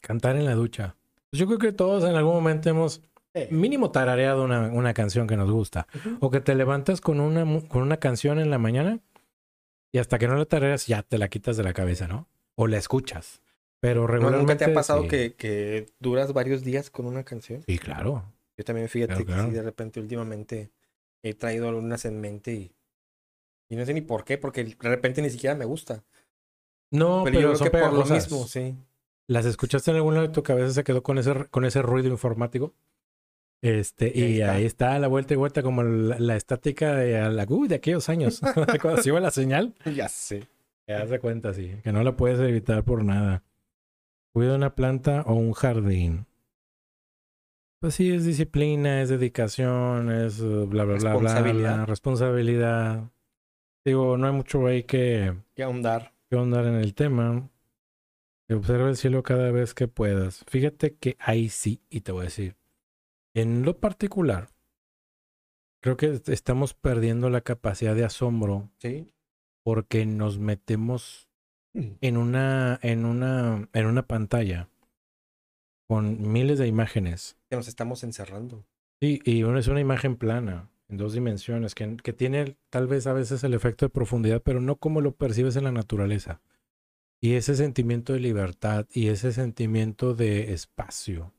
Cantar 0.00 0.36
en 0.36 0.44
la 0.44 0.54
ducha. 0.54 0.96
Pues 1.30 1.40
Yo 1.40 1.46
creo 1.46 1.58
que 1.58 1.72
todos 1.72 2.04
en 2.04 2.14
algún 2.14 2.34
momento 2.34 2.68
hemos 2.68 3.02
mínimo 3.50 3.90
tarareado 3.90 4.44
una, 4.44 4.68
una 4.68 4.94
canción 4.94 5.26
que 5.26 5.36
nos 5.36 5.50
gusta. 5.50 5.86
O 6.20 6.30
que 6.30 6.40
te 6.40 6.54
levantas 6.54 7.00
con 7.00 7.20
una, 7.20 7.44
con 7.68 7.82
una 7.82 7.96
canción 7.98 8.38
en 8.38 8.50
la 8.50 8.58
mañana 8.58 9.00
y 9.92 9.98
hasta 9.98 10.18
que 10.18 10.28
no 10.28 10.36
la 10.36 10.44
tarareas 10.44 10.86
ya 10.86 11.02
te 11.02 11.18
la 11.18 11.28
quitas 11.28 11.56
de 11.56 11.62
la 11.64 11.72
cabeza, 11.72 12.06
¿no? 12.06 12.28
O 12.56 12.66
la 12.66 12.78
escuchas. 12.78 13.40
Pero 13.80 14.02
¿No- 14.02 14.06
regularmente... 14.08 14.52
¿Nunca 14.54 14.64
te 14.66 14.70
ha 14.70 14.74
pasado 14.74 15.02
sí. 15.02 15.08
que, 15.08 15.34
que 15.34 15.86
duras 15.98 16.32
varios 16.32 16.62
días 16.64 16.90
con 16.90 17.06
una 17.06 17.24
canción? 17.24 17.62
Sí, 17.66 17.78
claro. 17.78 18.24
Yo 18.56 18.64
también 18.64 18.88
fíjate 18.88 19.14
Claro, 19.14 19.26
que 19.26 19.32
claro. 19.32 19.48
sí, 19.48 19.54
de 19.54 19.62
repente 19.62 20.00
últimamente 20.00 20.70
he 21.22 21.34
traído 21.34 21.68
algunas 21.68 22.04
en 22.04 22.20
mente 22.20 22.52
y, 22.54 22.72
y 23.68 23.76
no 23.76 23.84
sé 23.84 23.94
ni 23.94 24.00
por 24.00 24.24
qué, 24.24 24.38
porque 24.38 24.62
de 24.64 24.88
repente 24.88 25.22
ni 25.22 25.30
siquiera 25.30 25.56
me 25.56 25.64
gusta. 25.64 26.04
No, 26.94 27.22
pero, 27.24 27.38
pero, 27.38 27.40
yo 27.40 27.46
creo 27.48 27.56
son 27.56 27.64
que 27.66 27.78
por 27.78 27.92
lo 27.92 28.04
mismo, 28.06 28.46
sí. 28.46 28.74
¿Las 29.26 29.46
escuchaste 29.46 29.90
en 29.90 29.96
algún 29.98 30.14
lado 30.14 30.26
de 30.26 30.32
tu 30.32 30.42
cabeza? 30.42 30.70
Se 30.72 30.84
quedó 30.84 31.02
con 31.02 31.18
ese, 31.18 31.46
con 31.50 31.64
ese 31.64 31.82
ruido 31.82 32.08
informático. 32.08 32.74
Este, 33.62 34.12
Y 34.14 34.22
ahí 34.22 34.40
está. 34.40 34.52
ahí 34.52 34.64
está, 34.64 34.98
la 34.98 35.08
vuelta 35.08 35.32
y 35.32 35.36
vuelta, 35.38 35.62
como 35.62 35.82
la, 35.82 36.18
la 36.18 36.36
estática 36.36 36.94
de, 36.94 37.30
la- 37.30 37.46
uy, 37.48 37.66
de 37.68 37.76
aquellos 37.76 38.08
años. 38.10 38.40
Cuando 38.82 39.02
se 39.02 39.08
iba 39.08 39.20
la 39.20 39.30
señal, 39.30 39.74
Ya 39.94 40.08
sé. 40.08 40.46
te 40.86 40.92
das 40.92 41.08
de 41.10 41.18
cuenta, 41.18 41.54
sí. 41.54 41.72
Que 41.82 41.90
no 41.92 42.02
la 42.02 42.14
puedes 42.16 42.38
evitar 42.40 42.84
por 42.84 43.02
nada. 43.04 43.42
Cuida 44.34 44.54
una 44.56 44.74
planta 44.74 45.22
o 45.26 45.34
un 45.34 45.52
jardín. 45.52 46.26
Pues 47.80 47.94
sí, 47.94 48.10
es 48.12 48.24
disciplina, 48.24 49.02
es 49.02 49.08
dedicación, 49.10 50.10
es 50.10 50.40
uh, 50.40 50.66
bla, 50.66 50.84
bla, 50.84 50.94
bla, 50.96 50.96
bla, 50.96 51.12
Responsabilidad. 51.12 51.74
bla, 51.76 51.86
responsabilidad. 51.86 53.10
Digo, 53.84 54.16
no 54.16 54.26
hay 54.26 54.32
mucho 54.32 54.66
ahí 54.66 54.84
que, 54.84 55.34
Que 55.54 55.62
ahondar. 55.62 56.12
Que 56.34 56.38
ahondar 56.40 56.66
en 56.66 56.74
el 56.74 56.94
tema. 56.94 57.48
Observa 58.50 58.88
el 58.88 58.96
cielo 58.96 59.22
cada 59.22 59.50
vez 59.52 59.72
que 59.74 59.88
puedas. 59.88 60.44
Fíjate 60.48 60.96
que 60.96 61.16
ahí 61.18 61.48
sí, 61.48 61.80
y 61.88 62.00
te 62.02 62.12
voy 62.12 62.22
a 62.22 62.24
decir, 62.24 62.56
en 63.34 63.62
lo 63.62 63.78
particular, 63.80 64.48
creo 65.80 65.96
que 65.96 66.06
est- 66.12 66.28
estamos 66.28 66.74
perdiendo 66.74 67.30
la 67.30 67.40
capacidad 67.40 67.94
de 67.94 68.04
asombro 68.04 68.70
Sí. 68.78 69.12
porque 69.64 70.04
nos 70.06 70.38
metemos 70.38 71.28
en 71.72 72.16
una, 72.16 72.78
en 72.82 73.04
una, 73.06 73.68
en 73.72 73.86
una 73.86 74.06
pantalla 74.06 74.68
con 75.88 76.30
miles 76.32 76.58
de 76.58 76.66
imágenes. 76.66 77.36
Que 77.48 77.56
nos 77.56 77.68
estamos 77.68 78.04
encerrando. 78.04 78.64
Sí, 79.00 79.20
y 79.24 79.42
es 79.42 79.68
una 79.68 79.80
imagen 79.80 80.16
plana, 80.16 80.68
en 80.88 80.96
dos 80.96 81.12
dimensiones, 81.14 81.74
que, 81.74 81.96
que 81.96 82.12
tiene 82.12 82.56
tal 82.70 82.86
vez 82.86 83.06
a 83.06 83.12
veces 83.12 83.42
el 83.44 83.54
efecto 83.54 83.86
de 83.86 83.90
profundidad, 83.90 84.42
pero 84.42 84.60
no 84.60 84.76
como 84.76 85.00
lo 85.00 85.16
percibes 85.16 85.56
en 85.56 85.64
la 85.64 85.72
naturaleza. 85.72 86.40
Y 87.20 87.34
ese 87.34 87.56
sentimiento 87.56 88.12
de 88.12 88.20
libertad 88.20 88.86
y 88.92 89.08
ese 89.08 89.32
sentimiento 89.32 90.14
de 90.14 90.52
espacio 90.52 91.32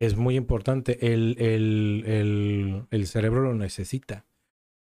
es 0.00 0.16
muy 0.16 0.36
importante. 0.36 1.12
El, 1.12 1.36
el, 1.38 2.04
el, 2.06 2.86
el 2.90 3.06
cerebro 3.06 3.42
lo 3.42 3.54
necesita. 3.54 4.26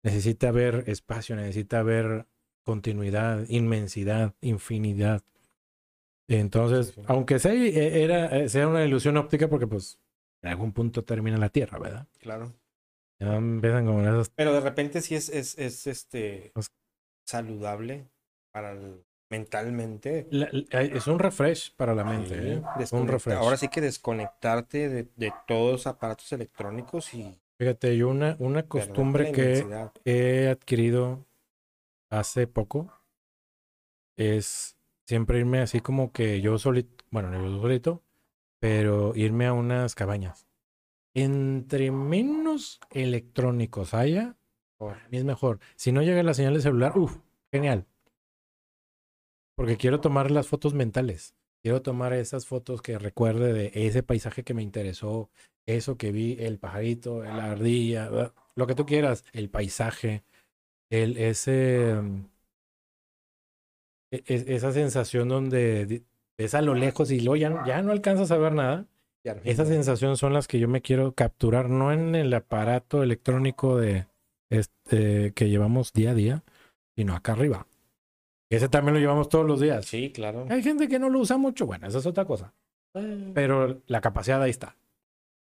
Necesita 0.03 0.51
ver 0.51 0.83
espacio, 0.87 1.35
necesita 1.35 1.83
ver 1.83 2.25
continuidad, 2.63 3.45
inmensidad, 3.47 4.33
infinidad. 4.41 5.23
Entonces, 6.27 6.93
Sí, 6.95 7.01
aunque 7.07 7.39
sea, 7.39 7.53
eh, 7.53 8.03
era, 8.03 8.37
eh, 8.37 8.49
sea 8.49 8.67
una 8.67 8.83
ilusión 8.83 9.17
óptica, 9.17 9.47
porque 9.47 9.67
pues 9.67 9.99
en 10.41 10.49
algún 10.49 10.73
punto 10.73 11.03
termina 11.03 11.37
la 11.37 11.49
Tierra, 11.49 11.79
¿verdad? 11.79 12.07
Claro. 12.19 12.53
Ya 13.19 13.35
empiezan 13.35 13.85
con 13.85 14.01
esas... 14.01 14.29
Pero 14.35 14.53
de 14.53 14.61
repente 14.61 15.01
sí 15.01 15.15
es, 15.15 15.29
es, 15.29 15.57
es 15.57 15.87
este 15.87 16.53
saludable 17.25 18.07
para 18.51 18.71
el- 18.73 19.03
mentalmente. 19.29 20.27
la- 20.31 20.49
la- 20.51 20.81
es 20.81 21.07
un 21.07 21.19
refresh 21.19 21.75
para 21.75 21.93
la 21.93 22.03
mente, 22.03 22.35
¿eh? 22.53 22.61
Un 22.91 23.07
refresh. 23.07 23.35
Ahora 23.37 23.57
sí 23.57 23.67
que 23.67 23.81
desconectarte 23.81 24.89
de, 24.89 25.07
de 25.15 25.33
todos 25.47 25.71
los 25.73 25.87
aparatos 25.87 26.31
electrónicos 26.31 27.13
y 27.13 27.39
Fíjate, 27.59 27.97
yo 27.97 28.09
una, 28.09 28.35
una 28.39 28.67
costumbre 28.67 29.31
que 29.31 29.65
he 30.05 30.47
adquirido 30.49 31.25
hace 32.11 32.45
poco 32.45 32.93
es 34.15 34.75
siempre 35.07 35.39
irme 35.39 35.59
así 35.59 35.79
como 35.79 36.11
que 36.11 36.41
yo 36.41 36.57
solito, 36.57 37.05
bueno, 37.11 37.29
no 37.31 37.43
yo 37.43 37.61
solito, 37.61 38.03
pero 38.59 39.13
irme 39.15 39.47
a 39.47 39.53
unas 39.53 39.95
cabañas. 39.95 40.46
Entre 41.19 41.89
menos 41.89 42.79
electrónicos 42.91 43.95
haya, 43.95 44.35
es 45.09 45.23
mejor. 45.23 45.59
Si 45.75 45.91
no 45.91 46.03
llega 46.03 46.21
la 46.21 46.35
señal 46.35 46.53
de 46.53 46.61
celular, 46.61 46.95
uff, 46.95 47.17
genial. 47.51 47.87
Porque 49.55 49.77
quiero 49.77 49.99
tomar 49.99 50.29
las 50.29 50.47
fotos 50.47 50.75
mentales. 50.75 51.33
Quiero 51.63 51.81
tomar 51.81 52.13
esas 52.13 52.45
fotos 52.45 52.83
que 52.83 52.99
recuerde 52.99 53.51
de 53.51 53.71
ese 53.73 54.03
paisaje 54.03 54.43
que 54.43 54.53
me 54.53 54.61
interesó, 54.61 55.31
eso 55.65 55.97
que 55.97 56.11
vi, 56.11 56.37
el 56.39 56.59
pajarito, 56.59 57.23
la 57.23 57.51
ardilla, 57.51 58.09
¿verdad? 58.09 58.33
lo 58.53 58.67
que 58.67 58.75
tú 58.75 58.85
quieras, 58.85 59.25
el 59.33 59.49
paisaje, 59.49 60.23
ese, 60.91 61.95
mm, 61.99 62.25
e- 64.11 64.23
e- 64.27 64.55
esa 64.55 64.71
sensación 64.71 65.29
donde 65.29 66.03
ves 66.37 66.53
a 66.53 66.61
lo 66.61 66.75
lejos 66.75 67.09
y 67.09 67.21
luego 67.21 67.37
ya 67.37 67.81
no 67.81 67.91
alcanzas 67.91 68.29
a 68.29 68.37
ver 68.37 68.53
nada. 68.53 68.85
No- 69.25 69.35
Esas 69.43 69.67
sensaciones 69.67 70.19
son 70.19 70.33
las 70.33 70.47
que 70.47 70.59
yo 70.59 70.67
me 70.67 70.81
quiero 70.81 71.13
capturar, 71.13 71.69
no 71.69 71.91
en 71.91 72.15
el 72.15 72.33
aparato 72.33 73.03
electrónico 73.03 73.77
de 73.77 74.07
este 74.49 75.33
que 75.33 75.49
llevamos 75.49 75.91
día 75.93 76.11
a 76.11 76.13
día, 76.13 76.43
sino 76.95 77.13
acá 77.15 77.33
arriba. 77.33 77.67
Ese 78.49 78.69
también 78.69 78.93
lo 78.93 78.99
llevamos 79.01 79.27
todos 79.27 79.45
los 79.45 79.59
días. 79.59 79.85
Sí, 79.85 80.11
claro. 80.13 80.45
Hay 80.49 80.63
gente 80.63 80.87
que 80.87 80.99
no 80.99 81.09
lo 81.09 81.19
usa 81.19 81.37
mucho, 81.37 81.65
bueno, 81.65 81.87
esa 81.87 81.97
es 81.97 82.05
otra 82.05 82.23
cosa. 82.25 82.53
Pero 83.33 83.81
la 83.87 83.99
capacidad 84.01 84.41
ahí 84.41 84.49
está. 84.49 84.75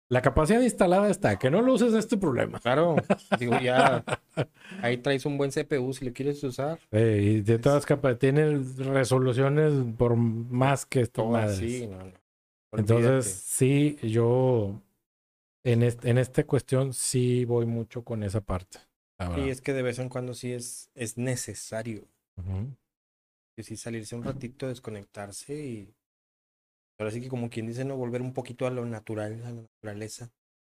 La 0.09 0.21
capacidad 0.21 0.61
instalada 0.61 1.09
está. 1.09 1.39
Que 1.39 1.49
no 1.49 1.61
lo 1.61 1.73
uses 1.73 1.93
es 1.93 2.07
tu 2.07 2.19
problema. 2.19 2.59
Claro. 2.59 2.95
Digo, 3.39 3.57
ya 3.59 4.03
ahí 4.81 4.97
traes 4.97 5.25
un 5.25 5.37
buen 5.37 5.51
CPU 5.51 5.93
si 5.93 6.05
lo 6.05 6.13
quieres 6.13 6.43
usar. 6.43 6.79
Eh, 6.91 7.19
y 7.23 7.41
de 7.41 7.57
todas 7.59 7.85
capas, 7.85 8.19
tiene 8.19 8.57
resoluciones 8.77 9.73
por 9.97 10.15
más 10.15 10.85
que 10.85 11.01
esto. 11.01 11.25
Madres. 11.25 11.57
así, 11.57 11.87
no, 11.87 11.97
Entonces, 12.73 13.25
sí, 13.27 13.97
yo 14.01 14.81
en, 15.63 15.83
este, 15.83 16.09
en 16.09 16.17
esta 16.17 16.45
cuestión 16.45 16.93
sí 16.93 17.45
voy 17.45 17.65
mucho 17.65 18.03
con 18.03 18.23
esa 18.23 18.41
parte. 18.41 18.79
verdad. 19.17 19.47
es 19.47 19.61
que 19.61 19.73
de 19.73 19.81
vez 19.81 19.99
en 19.99 20.09
cuando 20.09 20.33
sí 20.33 20.51
es, 20.53 20.89
es 20.95 21.17
necesario. 21.17 22.07
Ujú. 22.37 22.75
que 23.55 23.63
sí 23.63 23.75
salirse 23.75 24.15
un 24.15 24.23
ratito, 24.23 24.67
desconectarse 24.67 25.53
y 25.53 25.93
Ahora 27.01 27.09
sí 27.09 27.19
que 27.19 27.29
como 27.29 27.49
quien 27.49 27.65
dice, 27.65 27.83
no 27.83 27.97
volver 27.97 28.21
un 28.21 28.31
poquito 28.31 28.67
a 28.67 28.69
lo 28.69 28.85
natural, 28.85 29.41
a 29.43 29.49
la 29.49 29.61
naturaleza. 29.63 30.29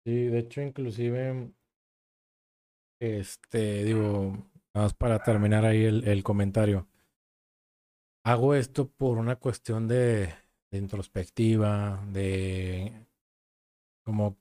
Sí, 0.05 0.25
de 0.25 0.41
hecho, 0.41 0.61
inclusive, 0.61 1.53
este, 3.01 3.85
digo, 3.85 4.33
nada 4.75 4.87
más 4.87 4.95
para 4.95 5.21
terminar 5.21 5.65
ahí 5.65 5.85
el, 5.85 6.07
el 6.09 6.25
comentario. 6.25 6.89
Hago 8.25 8.57
esto 8.57 8.89
por 8.89 9.19
una 9.19 9.37
cuestión 9.37 9.87
de, 9.87 10.35
de 10.71 10.79
introspectiva, 10.79 12.03
de 12.13 12.93
como 14.05 14.37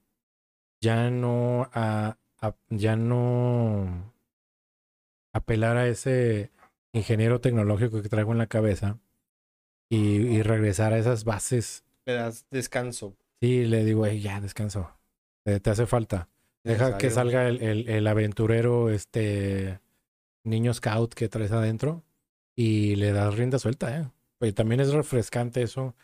ya 0.82 1.10
no 1.10 1.70
a, 1.74 2.18
a- 2.42 2.56
ya 2.70 2.96
no 2.96 4.14
apelar 5.34 5.78
a 5.78 5.88
ese 5.88 6.52
ingeniero 6.94 7.42
tecnológico 7.42 8.02
que 8.02 8.10
traigo 8.10 8.32
en 8.32 8.38
la 8.38 8.48
cabeza 8.48 9.00
y, 9.90 9.98
y 9.98 10.42
regresar 10.44 10.94
a 10.94 10.98
esas 10.98 11.24
bases. 11.26 11.84
Le 12.06 12.14
das 12.14 12.46
descanso. 12.50 13.16
Sí, 13.42 13.66
le 13.66 13.84
digo, 13.84 14.06
"Ey, 14.06 14.22
ya 14.22 14.40
descanso. 14.42 14.90
Te, 15.44 15.60
te 15.60 15.70
hace 15.70 15.86
falta. 15.86 16.30
Deja 16.64 16.98
que 16.98 17.12
salga 17.12 17.48
el, 17.48 17.62
el, 17.62 17.90
el 17.90 18.08
aventurero, 18.08 18.90
este 18.90 19.80
niño 20.44 20.74
scout 20.74 21.14
que 21.14 21.30
traes 21.30 21.52
adentro 21.52 22.04
y 22.56 22.96
le 22.96 23.12
das 23.12 23.36
rienda 23.36 23.60
suelta, 23.60 23.96
¿eh? 24.00 24.10
Pues 24.40 24.56
también 24.56 24.82
es 24.82 24.92
refrescante 24.92 25.62
eso, 25.62 25.96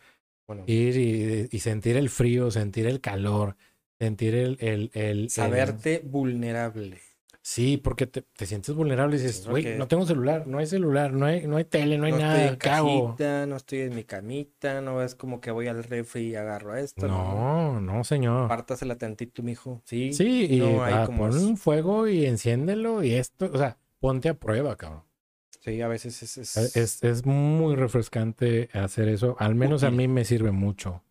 Bueno, 0.52 0.64
ir 0.68 0.98
y, 0.98 1.48
y 1.50 1.60
sentir 1.60 1.96
el 1.96 2.10
frío, 2.10 2.52
sentir 2.52 2.86
el 2.88 3.00
calor, 3.00 3.56
sentir 3.98 4.36
el... 4.36 4.58
el, 4.60 4.92
el- 4.94 5.02
el- 5.02 5.30
saberte 5.30 6.02
vulnerable. 6.04 7.00
Sí, 7.42 7.78
porque 7.78 8.06
te, 8.06 8.22
te 8.22 8.46
sientes 8.46 8.76
vulnerable 8.76 9.16
y 9.16 9.20
dices, 9.20 9.48
güey, 9.48 9.78
no 9.78 9.88
tengo 9.88 10.06
celular, 10.06 10.46
no 10.46 10.58
hay 10.60 10.68
celular, 10.68 11.14
no 11.14 11.26
hay, 11.26 11.48
no 11.48 11.56
hay 11.56 11.64
tele, 11.64 11.98
no 11.98 12.06
hay 12.06 12.12
no 12.12 12.20
nada, 12.20 12.36
estoy 12.52 12.90
en 12.90 13.50
no 13.50 13.56
estoy 13.56 13.80
en 13.80 13.96
mi 13.96 14.04
camita, 14.04 14.82
no 14.82 15.02
es 15.02 15.16
como 15.16 15.40
que 15.40 15.52
voy 15.52 15.68
al 15.68 15.84
refri 15.86 16.28
y 16.28 16.36
agarro 16.36 16.76
esto. 16.76 17.08
No, 17.08 17.80
no, 17.80 18.04
señor. 18.04 18.50
Pártasela 18.50 18.98
tantito, 18.98 19.42
mijo. 19.42 19.82
Sí. 19.86 20.14
Sí, 20.14 20.48
y 20.52 20.60
no 20.60 20.84
ah, 20.84 21.06
como 21.06 21.24
pon 21.24 21.30
es. 21.30 21.44
un 21.44 21.58
fuego 21.58 22.10
y 22.10 22.26
enciéndelo 22.26 23.04
y 23.04 23.14
esto, 23.14 23.50
o 23.52 23.58
sea, 23.58 23.78
ponte 24.02 24.28
a 24.28 24.34
prueba, 24.34 24.76
cabrón. 24.76 25.04
Sí, 25.64 25.80
a 25.82 25.88
veces 25.88 26.24
es, 26.24 26.38
es, 26.40 26.76
Es, 26.76 27.04
es, 27.04 27.26
muy 27.26 27.76
refrescante 27.76 28.70
hacer 28.74 29.08
eso, 29.08 29.36
al 29.40 29.54
menos 29.54 29.84
a 29.84 29.92
mí 29.92 30.08
me 30.08 30.26
sirve 30.26 30.52
mucho. 30.52 31.04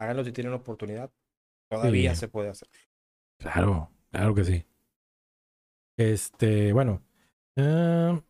háganlo 0.00 0.24
si 0.24 0.32
tienen 0.32 0.54
oportunidad. 0.54 1.12
Todavía 1.70 2.14
Sí. 2.14 2.20
se 2.20 2.28
puede 2.28 2.48
hacer. 2.48 2.68
Claro, 3.38 3.90
claro 4.10 4.34
que 4.34 4.44
sí. 4.44 4.66
Este, 5.98 6.72
bueno, 6.72 7.02
ah, 7.56 8.20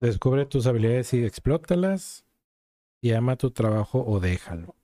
descubre 0.00 0.44
tus 0.46 0.66
habilidades 0.66 1.14
y 1.14 1.24
explótalas 1.24 2.26
y 3.00 3.12
ama 3.12 3.36
tu 3.36 3.52
trabajo 3.52 4.04
o 4.04 4.20
déjalo. 4.20 4.76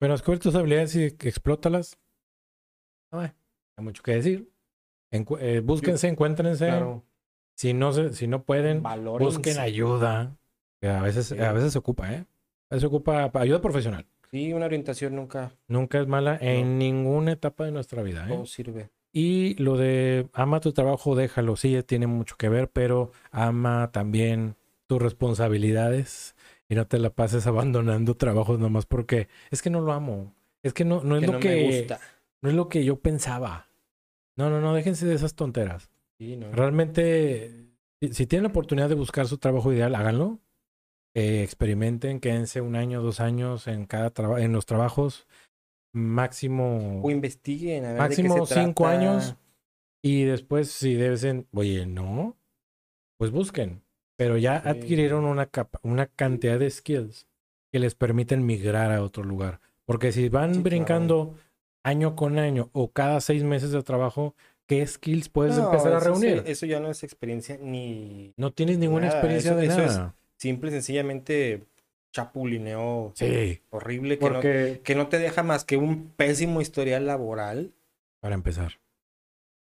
Bueno, 0.00 0.14
descubre 0.14 0.38
tus 0.38 0.54
habilidades 0.54 0.94
y 0.96 1.04
explótalas. 1.04 1.98
No 3.12 3.20
hay, 3.20 3.32
hay 3.76 3.84
mucho 3.84 4.02
que 4.02 4.12
decir. 4.12 4.52
Encu- 5.12 5.38
eh, 5.40 5.60
búsquense, 5.60 6.08
encuéntrense. 6.08 6.66
Claro. 6.66 7.04
Si 7.58 7.74
no 7.74 7.92
se, 7.92 8.12
si 8.12 8.28
no 8.28 8.44
pueden, 8.44 8.84
Valórense. 8.84 9.36
busquen 9.38 9.58
ayuda. 9.58 10.36
Que 10.80 10.86
a 10.88 11.02
veces, 11.02 11.26
Sí. 11.26 11.38
a 11.40 11.50
veces 11.50 11.72
se 11.72 11.78
ocupa, 11.80 12.12
¿eh? 12.12 12.24
A 12.70 12.74
veces 12.76 12.82
se 12.82 12.86
ocupa 12.86 13.32
pa- 13.32 13.40
ayuda 13.40 13.60
profesional. 13.60 14.06
Sí, 14.30 14.52
una 14.52 14.66
orientación 14.66 15.16
nunca 15.16 15.50
Nunca 15.66 15.98
es 16.00 16.06
mala 16.06 16.38
en 16.40 16.78
ninguna 16.78 17.32
etapa 17.32 17.64
de 17.64 17.72
nuestra 17.72 18.04
vida, 18.04 18.26
¿eh? 18.26 18.28
todo 18.32 18.46
sirve. 18.46 18.90
Y 19.12 19.60
lo 19.60 19.76
de 19.76 20.28
ama 20.34 20.60
tu 20.60 20.72
trabajo, 20.72 21.16
déjalo, 21.16 21.56
sí, 21.56 21.82
tiene 21.82 22.06
mucho 22.06 22.36
que 22.36 22.48
ver, 22.48 22.70
pero 22.70 23.10
ama 23.32 23.90
también 23.90 24.54
tus 24.86 25.02
responsabilidades 25.02 26.36
y 26.68 26.76
no 26.76 26.86
te 26.86 26.98
la 27.00 27.10
pases 27.10 27.46
abandonando 27.48 28.14
trabajos 28.16 28.60
nomás 28.60 28.86
porque 28.86 29.26
es 29.50 29.62
que 29.62 29.70
no 29.70 29.80
lo 29.80 29.92
amo. 29.92 30.32
Es 30.62 30.74
que 30.74 30.84
no, 30.84 31.02
no 31.02 31.16
es 31.16 31.22
que 31.22 31.26
lo 31.26 31.32
no 31.32 31.38
que 31.40 31.48
me 31.48 31.64
gusta. 31.78 31.98
no 32.42 32.50
es 32.50 32.54
lo 32.54 32.68
que 32.68 32.84
yo 32.84 33.00
pensaba. 33.00 33.66
No, 34.36 34.48
no, 34.50 34.60
no, 34.60 34.74
déjense 34.74 35.06
de 35.06 35.14
esas 35.16 35.34
tonteras. 35.34 35.90
Sí, 36.18 36.36
no. 36.36 36.50
Realmente, 36.50 37.66
si, 38.00 38.12
si 38.12 38.26
tienen 38.26 38.44
la 38.44 38.50
oportunidad 38.50 38.88
de 38.88 38.94
buscar 38.94 39.26
su 39.26 39.38
trabajo 39.38 39.72
ideal, 39.72 39.94
háganlo. 39.94 40.40
Eh, 41.14 41.42
experimenten, 41.42 42.20
quédense 42.20 42.60
un 42.60 42.76
año, 42.76 43.02
dos 43.02 43.20
años 43.20 43.66
en 43.66 43.86
cada 43.86 44.12
en 44.40 44.52
los 44.52 44.66
trabajos. 44.66 45.26
Máximo, 45.94 47.00
O 47.02 47.10
investiguen 47.10 47.84
a 47.84 47.88
ver 47.92 47.98
máximo 47.98 48.34
de 48.34 48.40
qué 48.42 48.46
se 48.46 48.54
cinco 48.54 48.84
trata. 48.84 48.98
años. 48.98 49.36
Y 50.02 50.24
después, 50.24 50.70
si 50.70 50.94
deben, 50.94 51.48
oye, 51.52 51.86
no, 51.86 52.36
pues 53.18 53.30
busquen. 53.30 53.82
Pero 54.16 54.36
ya 54.36 54.60
Sí. 54.62 54.68
adquirieron 54.68 55.24
una, 55.24 55.46
capa- 55.46 55.80
una 55.82 56.06
cantidad 56.06 56.58
de 56.58 56.70
skills 56.70 57.26
que 57.72 57.78
les 57.78 57.94
permiten 57.94 58.44
migrar 58.44 58.92
a 58.92 59.02
otro 59.02 59.24
lugar. 59.24 59.60
Porque 59.86 60.12
si 60.12 60.28
van 60.28 60.50
Sí, 60.50 60.54
claro. 60.54 60.64
brincando 60.64 61.34
año 61.84 62.16
con 62.16 62.38
año 62.38 62.68
o 62.72 62.92
cada 62.92 63.20
seis 63.20 63.42
meses 63.44 63.70
de 63.70 63.82
trabajo, 63.82 64.34
¿qué 64.68 64.86
skills 64.86 65.28
puedes 65.28 65.56
No, 65.56 65.64
empezar 65.64 65.92
a 65.94 66.00
sí- 66.00 66.06
reunir? 66.06 66.42
Eso 66.46 66.64
ya 66.66 66.78
no 66.78 66.88
es 66.90 67.02
experiencia 67.02 67.58
ni 67.60 68.32
No 68.36 68.52
tienes 68.52 68.78
ninguna 68.78 69.06
Nada, 69.06 69.18
experiencia 69.18 69.50
eso- 69.52 69.60
de 69.60 69.66
eso 69.66 69.82
es- 69.84 70.00
simple 70.36 70.70
y 70.70 70.72
sencillamente 70.74 71.64
chapulineo 72.12 73.12
Sí, 73.16 73.60
horrible 73.70 74.18
que 74.18 74.30
no, 74.30 74.40
que 74.40 74.94
no 74.94 75.08
te 75.08 75.18
deja 75.18 75.42
más 75.42 75.64
que 75.64 75.76
un 75.76 76.10
pésimo 76.16 76.60
historial 76.60 77.06
laboral 77.06 77.72
para 78.20 78.34
empezar. 78.34 78.74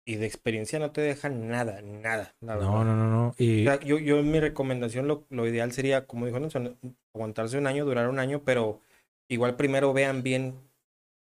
y 0.07 0.15
de 0.17 0.25
experiencia 0.27 0.77
no 0.77 0.91
te 0.91 1.01
deja 1.01 1.29
nada, 1.29 1.81
nada. 1.81 2.35
la 2.41 2.53
No, 2.55 2.59
verdad. 2.59 2.69
no, 2.71 2.95
no, 2.95 3.09
no. 3.09 3.27
O 3.29 3.35
Y 3.39 3.63
sea, 3.63 3.79
yo, 3.79 3.97
yo 3.97 4.21
mi 4.21 4.39
recomendación 4.39 5.07
lo, 5.07 5.25
lo 5.31 5.47
ideal 5.47 5.71
sería, 5.71 6.05
como 6.05 6.27
dijo 6.27 6.39
Nelson, 6.39 6.77
aguantarse 7.15 7.57
un 7.57 7.65
año, 7.67 7.85
durar 7.85 8.07
un 8.09 8.19
año, 8.19 8.43
pero 8.45 8.81
igual 9.27 9.55
primero 9.55 9.93
vean 9.93 10.21
bien 10.21 10.53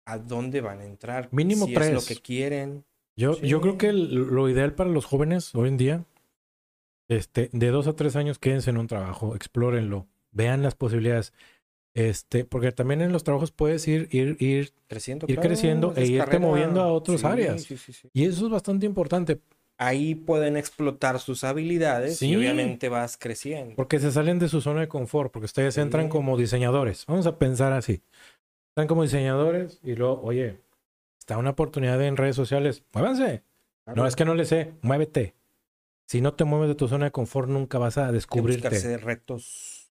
a 0.06 0.18
dónde 0.18 0.60
van 0.60 0.80
a 0.80 0.84
entrar. 0.84 1.28
Mínimo 1.30 1.66
si 1.66 1.72
es 1.74 1.78
lo 1.92 2.00
tres. 2.00 2.06
que 2.08 2.16
quieren. 2.16 2.84
Yo, 3.16 3.40
yo 3.40 3.60
creo 3.60 3.72
sí. 3.74 3.78
que 3.78 3.92
lo 3.92 4.48
ideal 4.48 4.74
para 4.74 4.90
los 4.90 5.04
jóvenes 5.04 5.54
hoy 5.54 5.68
en 5.68 5.76
día, 5.76 6.04
este, 7.08 7.50
de 7.52 7.68
dos 7.68 7.86
a 7.86 7.94
tres 7.96 8.16
años, 8.16 8.38
quédense 8.38 8.70
en 8.70 8.78
un 8.78 8.86
trabajo, 8.86 9.34
explórenlo, 9.34 10.06
vean 10.32 10.62
las 10.62 10.74
posibilidades. 10.74 11.32
Este, 11.96 12.44
porque 12.44 12.72
también 12.72 13.02
en 13.02 13.12
los 13.12 13.22
trabajos 13.22 13.52
puedes 13.52 13.86
ir, 13.86 14.08
ir, 14.10 14.36
ir, 14.40 14.72
Creciendo. 14.88 15.26
Ir 15.28 15.36
claro, 15.36 15.48
creciendo 15.48 15.92
e 15.96 16.06
irte 16.06 16.18
carrera. 16.24 16.40
moviendo 16.40 16.80
a 16.82 16.88
otras 16.92 17.20
Sí, 17.20 17.26
áreas. 17.26 17.62
sí, 17.62 17.76
sí, 17.76 17.92
sí. 17.92 18.08
y 18.12 18.24
eso 18.24 18.46
es 18.46 18.50
bastante 18.50 18.86
importante, 18.86 19.40
Ahí 19.76 20.14
pueden 20.14 20.56
explotar 20.56 21.18
sus 21.18 21.42
habilidades 21.42 22.18
Sí. 22.18 22.28
y 22.28 22.36
obviamente 22.36 22.88
vas 22.88 23.16
creciendo. 23.16 23.74
porque 23.74 23.98
se 23.98 24.12
salen 24.12 24.38
de 24.38 24.48
su 24.48 24.60
zona 24.60 24.80
de 24.82 24.88
confort, 24.88 25.32
porque 25.32 25.46
ustedes 25.46 25.76
entran 25.78 26.04
Sí. 26.04 26.10
como 26.10 26.36
diseñadores. 26.36 27.04
Vamos 27.06 27.26
a 27.26 27.38
pensar 27.40 27.72
así. 27.72 28.00
Están 28.70 28.86
como 28.86 29.02
diseñadores 29.02 29.80
y 29.82 29.94
luego, 29.96 30.20
oye, 30.22 30.58
está 31.24 31.38
una 31.38 31.50
oportunidad 31.50 32.02
en 32.02 32.18
redes 32.18 32.36
sociales, 32.36 32.82
muévanse. 32.92 33.42
No, 33.96 34.06
es 34.06 34.14
que 34.14 34.26
no 34.26 34.34
le 34.34 34.44
sé, 34.44 34.74
muévete. 34.82 35.34
Si 36.06 36.20
no 36.20 36.34
te 36.34 36.44
mueves 36.44 36.68
de 36.68 36.74
tu 36.74 36.86
zona 36.86 37.06
de 37.06 37.12
confort, 37.12 37.48
nunca 37.48 37.78
vas 37.78 37.96
a 37.96 38.12
descubrirte. 38.12 38.68
buscarse 38.68 38.98
retos. 38.98 39.90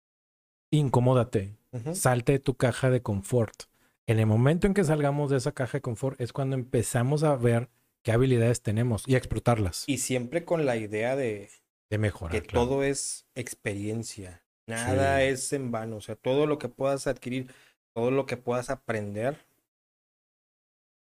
Incomódate. 0.71 1.55
Ujú. 1.71 1.95
Salte 1.95 2.33
de 2.33 2.39
tu 2.39 2.55
caja 2.55 2.91
de 2.91 3.01
confort. 3.01 3.63
En 4.05 4.19
el 4.19 4.27
momento 4.27 4.67
en 4.67 4.73
que 4.75 4.83
salgamos 4.83 5.31
de 5.31 5.37
esa 5.37 5.53
caja 5.53 5.77
de 5.79 5.81
confort 5.81 6.19
es 6.21 6.33
cuando 6.33 6.55
empezamos 6.55 7.23
a 7.23 7.35
ver 7.35 7.69
qué 8.03 8.11
habilidades 8.11 8.61
tenemos 8.61 9.07
y 9.07 9.15
a 9.15 9.17
explotarlas. 9.17 9.85
Y 9.87 9.97
siempre 9.99 10.45
con 10.45 10.65
la 10.65 10.75
idea 10.77 11.15
de 11.15 11.49
de 11.89 11.97
mejorar. 11.97 12.31
que 12.41 12.47
claro. 12.47 12.67
todo 12.67 12.83
es 12.83 13.25
experiencia. 13.35 14.43
Nada 14.67 15.17
Sí. 15.19 15.25
es 15.25 15.51
en 15.53 15.71
vano. 15.71 15.97
O 15.97 16.01
sea, 16.01 16.15
todo 16.15 16.45
lo 16.47 16.57
que 16.59 16.69
puedas 16.69 17.07
adquirir, 17.07 17.51
todo 17.93 18.11
lo 18.11 18.25
que 18.25 18.37
puedas 18.37 18.69
aprender, 18.69 19.37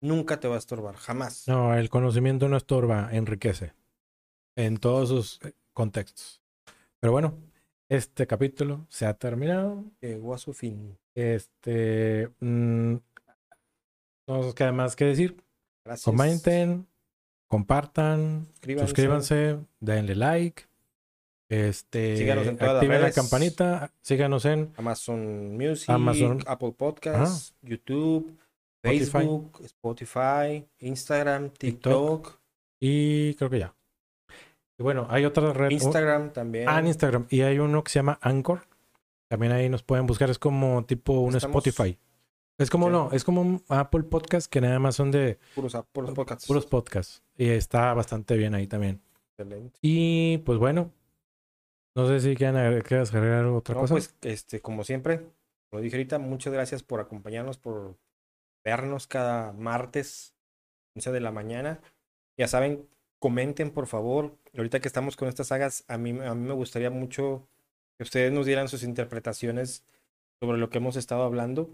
nunca 0.03 0.39
te 0.39 0.49
va 0.49 0.57
a 0.57 0.59
estorbar. 0.59 0.97
Jamás. 0.97 1.49
No, 1.49 1.75
el 1.75 1.89
conocimiento 1.89 2.49
no 2.49 2.59
estorba, 2.59 3.09
enriquece. 3.13 3.73
En 4.57 4.77
todos 4.77 5.09
sus 5.09 5.41
eh, 5.47 5.55
contextos. 5.73 6.43
Pero 7.01 7.13
bueno, 7.13 7.39
este 7.89 8.27
capítulo 8.27 8.87
se 8.91 9.07
ha 9.07 9.15
terminado. 9.15 9.85
Llegó 10.01 10.35
a 10.35 10.39
su 10.39 10.53
fin. 10.53 10.99
Este. 11.15 12.29
mm, 12.41 12.95
no 14.29 14.37
nos 14.39 14.55
queda 14.55 14.73
más 14.73 14.95
que 14.95 15.07
decir. 15.07 15.43
Gracias. 15.85 16.05
Comenten, 16.05 16.87
compartan, 17.49 18.47
Suscríbanse. 18.53 18.87
suscríbanse, 18.87 19.59
denle 19.81 20.15
like. 20.15 20.65
Este, 21.49 22.17
Síganos 22.17 22.47
en 22.47 22.57
todas 22.57 22.75
las 22.75 22.83
activen 22.83 23.03
la 23.03 23.13
campanita, 23.13 23.93
síganos 24.01 24.47
en 24.47 24.73
Amazon 24.79 25.55
Music, 25.55 25.91
Amazon. 25.91 26.43
Apple 26.47 26.73
Podcasts, 26.73 27.55
YouTube. 27.61 28.39
Facebook, 28.83 29.61
Spotify, 29.65 30.67
Instagram, 30.81 31.51
TikTok. 31.51 32.25
TikTok, 32.27 32.41
y 32.81 33.35
creo 33.35 33.51
que 33.51 33.59
ya. 33.61 33.75
Y 34.79 34.83
bueno, 34.83 35.07
hay 35.11 35.25
otra 35.25 35.53
red. 35.53 35.71
Instagram 35.71 36.33
también. 36.33 36.69
Ah, 36.69 36.81
en 36.81 36.89
Instagram. 36.89 37.27
Y 37.31 37.43
hay 37.43 37.59
uno 37.59 37.85
que 37.85 37.91
se 37.91 37.99
llama 38.01 38.19
Anchor. 38.23 38.67
También 39.29 39.53
ahí 39.53 39.69
nos 39.69 39.83
pueden 39.83 40.07
buscar. 40.07 40.31
Es 40.31 40.39
como 40.39 40.85
tipo 40.85 41.13
un 41.21 41.37
Estamos- 41.37 41.65
Spotify. 41.67 41.99
Es 42.59 42.69
como 42.71 42.91
no, 42.91 43.11
es 43.13 43.25
como 43.25 43.41
un 43.41 43.63
Apple 43.69 44.03
Podcast 44.05 44.51
que 44.51 44.61
nada 44.61 44.79
más 44.79 44.95
son 44.95 45.11
de 45.11 45.39
Puros, 45.55 45.75
puros 45.91 46.13
podcasts. 46.13 46.47
puros 46.47 46.67
podcasts. 46.67 47.23
Y 47.37 47.49
está 47.49 47.93
bastante 47.95 48.37
bien 48.37 48.55
ahí 48.55 48.67
también. 48.67 49.01
Excelente. 49.31 49.79
Y 49.81 50.39
pues 50.39 50.59
bueno, 50.59 50.91
no 51.97 52.07
sé 52.09 52.21
si 52.21 52.37
quieran 52.37 52.57
agregar, 52.57 53.07
agregar 53.13 53.47
otra 53.47 53.75
No, 53.75 53.81
cosa. 53.83 53.95
pues, 53.95 54.15
este, 54.23 54.61
como 54.61 54.85
siempre, 54.85 55.27
Como 55.71 55.81
dije 55.83 55.97
ahorita, 55.97 56.19
muchas 56.19 56.53
gracias 56.53 56.83
por 56.83 57.01
acompañarnos, 57.01 57.57
por 57.57 57.97
vernos 58.65 59.07
cada 59.07 59.53
martes, 59.53 60.35
11 60.97 61.13
de 61.13 61.21
la 61.21 61.33
mañana. 61.33 61.81
Ya 62.37 62.49
saben, 62.49 62.89
comenten 63.19 63.71
por 63.71 63.87
favor. 63.87 64.37
Ahorita 64.57 64.81
que 64.81 64.89
estamos 64.89 65.17
con 65.17 65.29
estas 65.29 65.49
sagas, 65.49 65.85
a 65.89 65.99
mí, 65.99 66.11
a 66.11 66.35
mí 66.35 66.47
me 66.47 66.55
gustaría 66.55 66.91
mucho 66.91 67.49
que 67.97 68.05
ustedes 68.05 68.33
nos 68.33 68.47
dieran 68.47 68.69
sus 68.69 68.83
interpretaciones 68.83 69.85
sobre 70.41 70.59
lo 70.59 70.71
que 70.71 70.79
hemos 70.79 70.97
estado 70.97 71.23
hablando. 71.23 71.71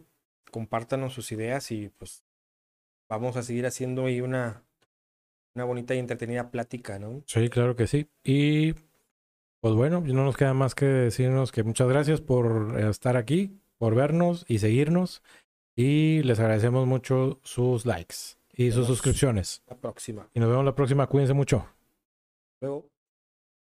Compártanos 0.51 1.15
sus 1.15 1.33
ideas 1.33 1.71
y 1.71 1.89
pues 1.89 2.25
vamos 3.09 3.37
a 3.37 3.43
seguir 3.43 3.67
haciendo 3.67 4.07
ahí 4.07 4.21
una, 4.21 4.63
una 5.55 5.65
bonita 5.65 5.95
y 5.95 5.99
entretenida 5.99 6.51
plática, 6.51 6.99
¿no? 6.99 7.23
Sí, 7.27 7.49
claro 7.49 7.77
que 7.77 7.87
sí. 7.87 8.09
Y 8.23 8.75
pues 9.61 9.75
bueno, 9.75 10.01
no 10.01 10.25
nos 10.25 10.37
queda 10.37 10.55
más 10.55 10.75
que 10.75 10.87
decirnos 10.87 11.51
que 11.51 11.65
muchas 11.65 11.89
gracias 11.89 12.21
por 12.21 12.79
estar 12.79 13.17
aquí, 13.17 13.61
por 13.79 13.95
vernos 13.95 14.45
y 14.49 14.59
seguirnos. 14.59 15.23
Y 15.81 16.25
les 16.25 16.41
agradecemos 16.41 16.89
mucho 16.89 17.39
sus 17.45 17.87
likes 17.87 18.17
y 18.53 18.73
sus 18.73 18.89
suscripciones. 18.89 19.63
La 19.69 19.77
próxima. 19.77 20.29
Y 20.35 20.41
nos 20.41 20.49
vemos 20.49 20.65
la 20.65 20.75
próxima. 20.75 21.07
Cuídense 21.07 21.35
mucho. 21.35 21.69
Luego. 22.61 22.91